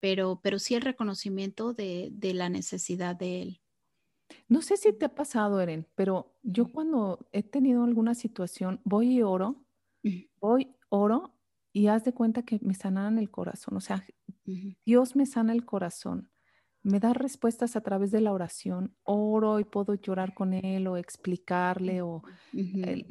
Pero, 0.00 0.40
pero 0.42 0.58
sí 0.58 0.74
el 0.74 0.82
reconocimiento 0.82 1.72
de, 1.72 2.10
de 2.12 2.34
la 2.34 2.50
necesidad 2.50 3.16
de 3.16 3.40
Él. 3.40 3.62
No 4.48 4.60
sé 4.60 4.76
si 4.76 4.92
te 4.92 5.06
ha 5.06 5.14
pasado, 5.14 5.60
Eren, 5.62 5.88
pero 5.94 6.36
yo 6.42 6.70
cuando 6.70 7.26
he 7.32 7.42
tenido 7.42 7.84
alguna 7.84 8.14
situación, 8.14 8.82
voy 8.84 9.14
y 9.18 9.22
oro, 9.22 9.64
voy, 10.38 10.76
oro 10.90 11.34
y 11.72 11.86
haz 11.86 12.04
de 12.04 12.12
cuenta 12.12 12.42
que 12.42 12.58
me 12.62 12.74
sanan 12.74 13.18
el 13.18 13.30
corazón, 13.30 13.76
o 13.76 13.80
sea, 13.80 14.06
Dios 14.84 15.16
me 15.16 15.24
sana 15.24 15.54
el 15.54 15.64
corazón 15.64 16.31
me 16.82 16.98
da 16.98 17.12
respuestas 17.12 17.76
a 17.76 17.80
través 17.80 18.10
de 18.10 18.20
la 18.20 18.32
oración. 18.32 18.96
Oro 19.04 19.60
y 19.60 19.64
puedo 19.64 19.94
llorar 19.94 20.34
con 20.34 20.52
él 20.52 20.86
o 20.88 20.96
explicarle 20.96 22.02
o 22.02 22.22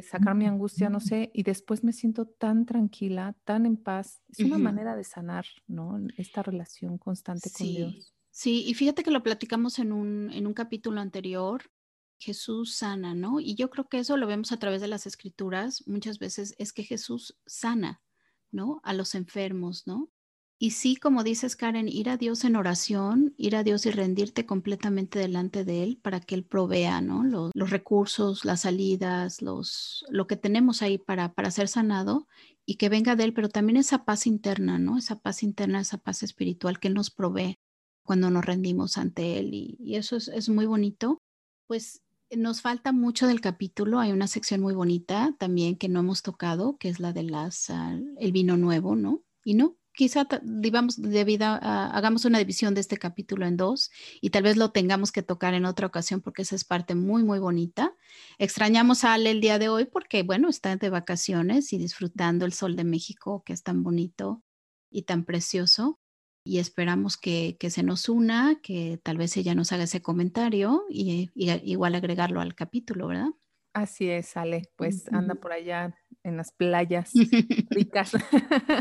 sacar 0.09 0.35
mi 0.35 0.45
angustia, 0.45 0.89
no 0.89 0.99
sé, 0.99 1.31
y 1.33 1.43
después 1.43 1.83
me 1.83 1.93
siento 1.93 2.25
tan 2.25 2.65
tranquila, 2.65 3.35
tan 3.45 3.65
en 3.65 3.77
paz. 3.77 4.21
Es 4.29 4.39
una 4.39 4.57
manera 4.57 4.95
de 4.95 5.03
sanar, 5.03 5.45
¿no? 5.67 5.99
Esta 6.17 6.43
relación 6.43 6.97
constante 6.97 7.49
con 7.51 7.67
Dios. 7.67 8.13
Sí, 8.29 8.63
y 8.65 8.73
fíjate 8.73 9.03
que 9.03 9.11
lo 9.11 9.23
platicamos 9.23 9.79
en 9.79 9.91
un, 9.91 10.31
en 10.31 10.47
un 10.47 10.53
capítulo 10.53 11.01
anterior, 11.01 11.63
Jesús 12.17 12.75
sana, 12.75 13.13
¿no? 13.13 13.39
Y 13.39 13.55
yo 13.55 13.69
creo 13.69 13.89
que 13.89 13.99
eso 13.99 14.15
lo 14.15 14.27
vemos 14.27 14.51
a 14.51 14.57
través 14.57 14.79
de 14.79 14.87
las 14.87 15.05
escrituras. 15.05 15.85
Muchas 15.87 16.19
veces 16.19 16.55
es 16.57 16.71
que 16.71 16.83
Jesús 16.83 17.37
sana, 17.45 18.01
¿no? 18.51 18.79
A 18.83 18.93
los 18.93 19.15
enfermos, 19.15 19.87
¿no? 19.87 20.09
Y 20.63 20.71
sí, 20.71 20.95
como 20.95 21.23
dices, 21.23 21.55
Karen, 21.55 21.89
ir 21.89 22.07
a 22.07 22.17
Dios 22.17 22.43
en 22.43 22.55
oración, 22.55 23.33
ir 23.35 23.55
a 23.55 23.63
Dios 23.63 23.87
y 23.87 23.89
rendirte 23.89 24.45
completamente 24.45 25.17
delante 25.17 25.65
de 25.65 25.81
Él 25.81 25.97
para 25.99 26.19
que 26.19 26.35
Él 26.35 26.43
provea, 26.43 27.01
¿no? 27.01 27.23
Los, 27.23 27.51
recursos, 27.71 28.45
las 28.45 28.61
salidas, 28.61 29.41
los, 29.41 30.05
lo 30.09 30.27
que 30.27 30.35
tenemos 30.35 30.83
ahí 30.83 30.99
para, 30.99 31.33
para 31.33 31.49
ser 31.49 31.67
sanado 31.67 32.27
y 32.63 32.75
que 32.75 32.89
venga 32.89 33.15
de 33.15 33.23
Él, 33.23 33.33
pero 33.33 33.49
también 33.49 33.75
esa 33.75 34.05
paz 34.05 34.27
interna, 34.27 34.77
¿no? 34.77 34.99
Esa 34.99 35.17
paz 35.19 35.41
interna, 35.41 35.81
esa 35.81 35.97
paz 35.97 36.21
espiritual 36.21 36.79
que 36.79 36.89
Él 36.89 36.93
nos 36.93 37.09
provee 37.09 37.57
cuando 38.03 38.29
nos 38.29 38.45
rendimos 38.45 38.99
ante 38.99 39.39
Él. 39.39 39.55
Y, 39.55 39.95
eso 39.95 40.15
es, 40.15 40.27
es 40.27 40.47
muy 40.47 40.67
bonito. 40.67 41.17
Pues 41.65 42.03
nos 42.29 42.61
falta 42.61 42.91
mucho 42.91 43.25
del 43.25 43.41
capítulo. 43.41 43.99
Hay 43.99 44.11
una 44.11 44.27
sección 44.27 44.61
muy 44.61 44.75
bonita 44.75 45.33
también 45.39 45.75
que 45.75 45.89
no 45.89 46.01
hemos 46.01 46.21
tocado, 46.21 46.77
que 46.77 46.89
es 46.89 46.99
la 46.99 47.13
de 47.13 47.23
las, 47.23 47.71
ah, 47.71 47.99
el 48.19 48.31
vino 48.31 48.57
nuevo, 48.57 48.95
¿no? 48.95 49.23
Y 49.43 49.55
no, 49.55 49.75
quizá 49.93 50.27
digamos, 50.43 50.99
hagamos 51.61 52.25
una 52.25 52.39
división 52.39 52.73
de 52.73 52.81
este 52.81 52.97
capítulo 52.97 53.45
en 53.45 53.57
dos 53.57 53.91
y 54.21 54.29
tal 54.29 54.43
vez 54.43 54.57
lo 54.57 54.71
tengamos 54.71 55.11
que 55.11 55.23
tocar 55.23 55.53
en 55.53 55.65
otra 55.65 55.87
ocasión 55.87 56.21
porque 56.21 56.43
esa 56.43 56.55
es 56.55 56.63
parte 56.63 56.95
muy, 56.95 57.23
muy 57.23 57.39
bonita. 57.39 57.93
Extrañamos 58.37 59.03
a 59.03 59.13
Ale 59.13 59.31
el 59.31 59.41
día 59.41 59.59
de 59.59 59.69
hoy 59.69 59.85
porque, 59.85 60.23
bueno, 60.23 60.49
está 60.49 60.75
de 60.75 60.89
vacaciones 60.89 61.73
y 61.73 61.77
disfrutando 61.77 62.45
el 62.45 62.53
sol 62.53 62.75
de 62.75 62.83
México 62.83 63.43
que 63.45 63.53
es 63.53 63.63
tan 63.63 63.83
bonito 63.83 64.43
y 64.89 65.03
tan 65.03 65.25
precioso. 65.25 65.99
Y 66.43 66.57
esperamos 66.57 67.17
que, 67.17 67.57
se 67.69 67.83
nos 67.83 68.09
una, 68.09 68.59
que 68.63 68.99
tal 69.03 69.17
vez 69.17 69.37
ella 69.37 69.53
nos 69.53 69.71
haga 69.71 69.83
ese 69.83 70.01
comentario 70.01 70.85
y 70.89 71.29
igual 71.35 71.93
agregarlo 71.93 72.41
al 72.41 72.55
capítulo, 72.55 73.07
¿verdad? 73.07 73.29
Así 73.73 74.09
es, 74.09 74.35
Ale, 74.35 74.63
pues 74.75 75.07
anda 75.13 75.35
por 75.35 75.53
allá 75.53 75.95
en 76.23 76.37
las 76.37 76.51
playas 76.51 77.11
ricas. 77.69 78.11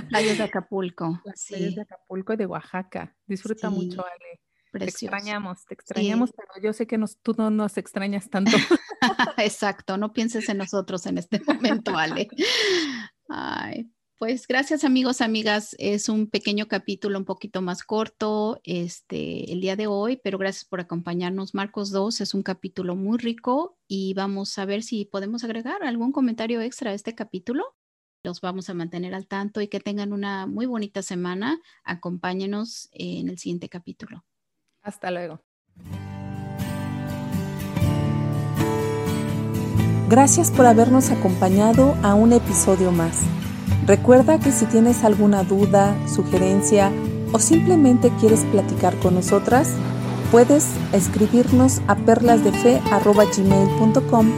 Playas 0.09 0.39
de 0.39 0.45
Acapulco. 0.45 1.21
Las 1.25 1.47
playas 1.47 1.75
de 1.77 1.83
Acapulco 1.83 2.33
y 2.33 2.37
de 2.37 2.47
Oaxaca. 2.47 3.17
Disfruta 3.27 3.71
mucho, 3.71 4.05
Ale. 4.05 4.41
Te 4.73 4.85
extrañamos, 4.85 5.65
te 5.65 5.75
extrañamos, 5.75 6.33
pero 6.33 6.63
yo 6.63 6.73
sé 6.73 6.87
que 6.87 6.97
nos, 6.97 7.21
tú 7.21 7.35
no 7.37 7.51
nos 7.51 7.77
extrañas 7.77 8.31
tanto. 8.31 8.53
Exacto, 9.39 9.97
no 9.97 10.13
pienses 10.13 10.49
en 10.49 10.59
nosotros 10.59 11.07
en 11.07 11.19
este 11.19 11.41
momento, 11.45 11.97
Ale. 11.97 12.29
Ay, 13.29 13.91
pues 14.21 14.47
gracias 14.47 14.85
amigos, 14.85 15.23
amigas. 15.23 15.75
Es 15.79 16.11
un 16.11 16.27
pequeño 16.27 16.69
capítulo 16.69 17.19
un 17.19 17.25
poquito 17.25 17.63
más 17.63 17.83
corto 17.83 18.61
este, 18.65 19.51
el 19.51 19.63
día 19.63 19.77
de 19.77 19.87
hoy, 19.87 20.21
pero 20.23 20.37
gracias 20.37 20.67
por 20.67 20.79
acompañarnos. 20.79 21.55
Marcos 21.55 21.91
2 21.91 22.21
es 22.21 22.35
un 22.35 22.43
capítulo 22.43 22.97
muy 22.97 23.17
rico 23.17 23.79
y 23.89 24.13
vamos 24.13 24.59
a 24.59 24.67
ver 24.67 24.83
si 24.83 25.07
podemos 25.07 25.43
agregar 25.43 25.83
algún 25.83 26.13
comentario 26.13 26.61
extra 26.61 26.91
a 26.91 26.95
este 26.95 27.15
capítulo. 27.15 27.65
Los 28.23 28.43
vamos 28.43 28.69
a 28.69 28.75
mantener 28.75 29.15
al 29.15 29.27
tanto 29.27 29.63
y 29.63 29.69
que 29.69 29.81
tengan 29.81 30.13
una 30.13 30.47
muy 30.47 30.67
bonita 30.67 31.01
semana. 31.01 31.59
Acompáñenos 31.83 32.91
en 32.93 33.31
el 33.31 33.39
siguiente 33.39 33.71
capítulo. 33.71 34.27
Hasta 34.83 35.11
luego. 35.11 35.41
Gracias 40.11 40.51
por 40.51 40.67
habernos 40.67 41.09
acompañado 41.11 41.95
a 42.03 42.15
un 42.15 42.35
episodio 42.35 42.93
más. 42.93 43.25
Recuerda 43.87 44.39
que 44.39 44.53
si 44.53 44.67
tienes 44.67 45.05
alguna 45.05 45.43
duda, 45.43 45.97
sugerencia 46.07 46.93
o 47.33 47.39
simplemente 47.39 48.13
quieres 48.21 48.41
platicar 48.51 48.95
con 48.97 49.15
nosotras, 49.15 49.71
puedes 50.31 50.67
escribirnos 50.93 51.81
a 51.87 51.97
perlasdefe.gmail.com 51.97 54.31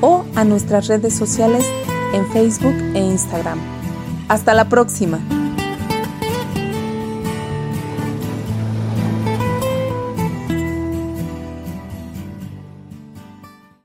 o 0.00 0.24
a 0.34 0.44
nuestras 0.44 0.86
redes 0.88 1.14
sociales 1.14 1.66
en 2.12 2.26
Facebook 2.32 2.74
e 2.94 2.98
Instagram. 2.98 3.58
Hasta 4.28 4.52
la 4.54 4.68
próxima. 4.68 5.20